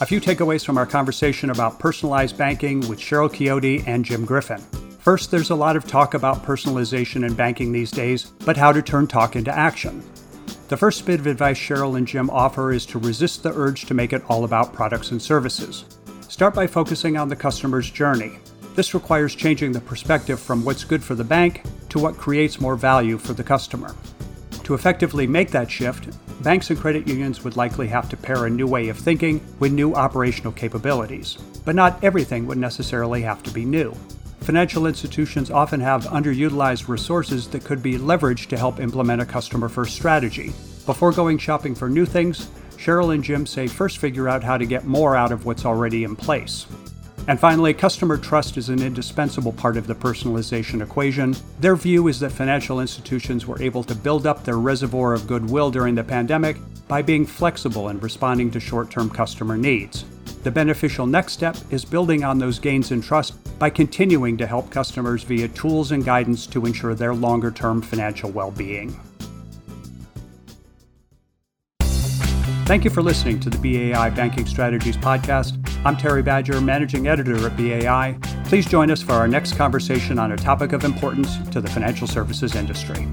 A 0.01 0.05
few 0.05 0.19
takeaways 0.19 0.65
from 0.65 0.77
our 0.77 0.85
conversation 0.85 1.49
about 1.49 1.79
personalized 1.79 2.37
banking 2.37 2.79
with 2.89 2.99
Cheryl 2.99 3.29
Chiodo 3.29 3.85
and 3.87 4.03
Jim 4.03 4.25
Griffin. 4.25 4.61
First, 4.99 5.31
there's 5.31 5.49
a 5.49 5.55
lot 5.55 5.77
of 5.77 5.87
talk 5.87 6.13
about 6.13 6.43
personalization 6.43 7.25
in 7.25 7.33
banking 7.33 7.71
these 7.71 7.89
days, 7.89 8.25
but 8.45 8.57
how 8.57 8.73
to 8.73 8.81
turn 8.81 9.07
talk 9.07 9.37
into 9.37 9.57
action. 9.57 10.03
The 10.67 10.75
first 10.75 11.05
bit 11.05 11.21
of 11.21 11.25
advice 11.25 11.57
Cheryl 11.57 11.97
and 11.97 12.05
Jim 12.05 12.29
offer 12.29 12.73
is 12.73 12.85
to 12.87 12.99
resist 12.99 13.41
the 13.41 13.53
urge 13.53 13.85
to 13.85 13.93
make 13.93 14.11
it 14.11 14.23
all 14.27 14.43
about 14.43 14.73
products 14.73 15.11
and 15.11 15.21
services. 15.21 15.85
Start 16.27 16.53
by 16.53 16.67
focusing 16.67 17.15
on 17.15 17.29
the 17.29 17.35
customer's 17.35 17.89
journey. 17.89 18.39
This 18.75 18.93
requires 18.93 19.35
changing 19.35 19.71
the 19.71 19.79
perspective 19.79 20.39
from 20.39 20.65
what's 20.65 20.83
good 20.83 21.03
for 21.03 21.15
the 21.15 21.23
bank 21.23 21.63
to 21.89 21.97
what 21.97 22.17
creates 22.17 22.59
more 22.59 22.75
value 22.75 23.17
for 23.17 23.33
the 23.33 23.43
customer. 23.43 23.95
To 24.63 24.73
effectively 24.73 25.25
make 25.25 25.49
that 25.51 25.71
shift, 25.71 26.09
banks 26.43 26.69
and 26.69 26.79
credit 26.79 27.07
unions 27.07 27.43
would 27.43 27.55
likely 27.55 27.87
have 27.87 28.09
to 28.09 28.17
pair 28.17 28.45
a 28.45 28.49
new 28.49 28.67
way 28.67 28.89
of 28.89 28.97
thinking 28.97 29.41
with 29.59 29.71
new 29.71 29.95
operational 29.95 30.51
capabilities. 30.51 31.37
But 31.63 31.75
not 31.75 32.03
everything 32.03 32.45
would 32.47 32.57
necessarily 32.57 33.21
have 33.21 33.41
to 33.43 33.51
be 33.51 33.65
new. 33.65 33.95
Financial 34.41 34.87
institutions 34.87 35.51
often 35.51 35.79
have 35.79 36.05
underutilized 36.05 36.87
resources 36.87 37.47
that 37.49 37.63
could 37.63 37.83
be 37.83 37.97
leveraged 37.97 38.47
to 38.47 38.57
help 38.57 38.79
implement 38.79 39.21
a 39.21 39.25
customer 39.25 39.69
first 39.69 39.95
strategy. 39.95 40.53
Before 40.85 41.11
going 41.11 41.37
shopping 41.37 41.75
for 41.75 41.89
new 41.89 42.05
things, 42.05 42.47
Cheryl 42.77 43.13
and 43.13 43.23
Jim 43.23 43.45
say 43.45 43.67
first 43.67 43.99
figure 43.99 44.27
out 44.27 44.43
how 44.43 44.57
to 44.57 44.65
get 44.65 44.85
more 44.85 45.15
out 45.15 45.31
of 45.31 45.45
what's 45.45 45.65
already 45.65 46.03
in 46.03 46.15
place. 46.15 46.65
And 47.27 47.39
finally, 47.39 47.75
customer 47.75 48.17
trust 48.17 48.57
is 48.57 48.69
an 48.69 48.81
indispensable 48.81 49.51
part 49.51 49.77
of 49.77 49.85
the 49.85 49.93
personalization 49.93 50.81
equation. 50.81 51.35
Their 51.59 51.75
view 51.75 52.07
is 52.07 52.19
that 52.21 52.31
financial 52.31 52.79
institutions 52.79 53.45
were 53.45 53.61
able 53.61 53.83
to 53.83 53.93
build 53.93 54.25
up 54.25 54.43
their 54.43 54.57
reservoir 54.57 55.13
of 55.13 55.27
goodwill 55.27 55.69
during 55.69 55.93
the 55.93 56.03
pandemic 56.03 56.57
by 56.87 57.03
being 57.03 57.27
flexible 57.27 57.89
and 57.89 58.01
responding 58.01 58.49
to 58.51 58.59
short 58.59 58.89
term 58.89 59.11
customer 59.11 59.57
needs. 59.57 60.05
The 60.41 60.49
beneficial 60.49 61.05
next 61.05 61.33
step 61.33 61.57
is 61.69 61.85
building 61.85 62.23
on 62.23 62.39
those 62.39 62.57
gains 62.57 62.91
in 62.91 63.01
trust 63.01 63.35
by 63.59 63.69
continuing 63.69 64.37
to 64.37 64.47
help 64.47 64.71
customers 64.71 65.23
via 65.23 65.49
tools 65.49 65.91
and 65.91 66.05
guidance 66.05 66.47
to 66.47 66.65
ensure 66.65 66.95
their 66.95 67.13
longer 67.13 67.51
term 67.51 67.81
financial 67.81 68.31
well 68.31 68.51
being. 68.51 68.97
Thank 72.65 72.83
you 72.83 72.91
for 72.91 73.01
listening 73.01 73.39
to 73.39 73.49
the 73.49 73.57
BAI 73.57 74.11
Banking 74.11 74.45
Strategies 74.45 74.95
Podcast. 74.95 75.57
I'm 75.83 75.97
Terry 75.97 76.21
Badger, 76.21 76.61
Managing 76.61 77.07
Editor 77.07 77.47
at 77.47 77.57
BAI. 77.57 78.17
Please 78.45 78.67
join 78.67 78.91
us 78.91 79.01
for 79.01 79.13
our 79.13 79.27
next 79.27 79.55
conversation 79.55 80.19
on 80.19 80.31
a 80.33 80.37
topic 80.37 80.71
of 80.71 80.83
importance 80.83 81.37
to 81.49 81.61
the 81.61 81.69
financial 81.69 82.07
services 82.07 82.55
industry. 82.55 83.07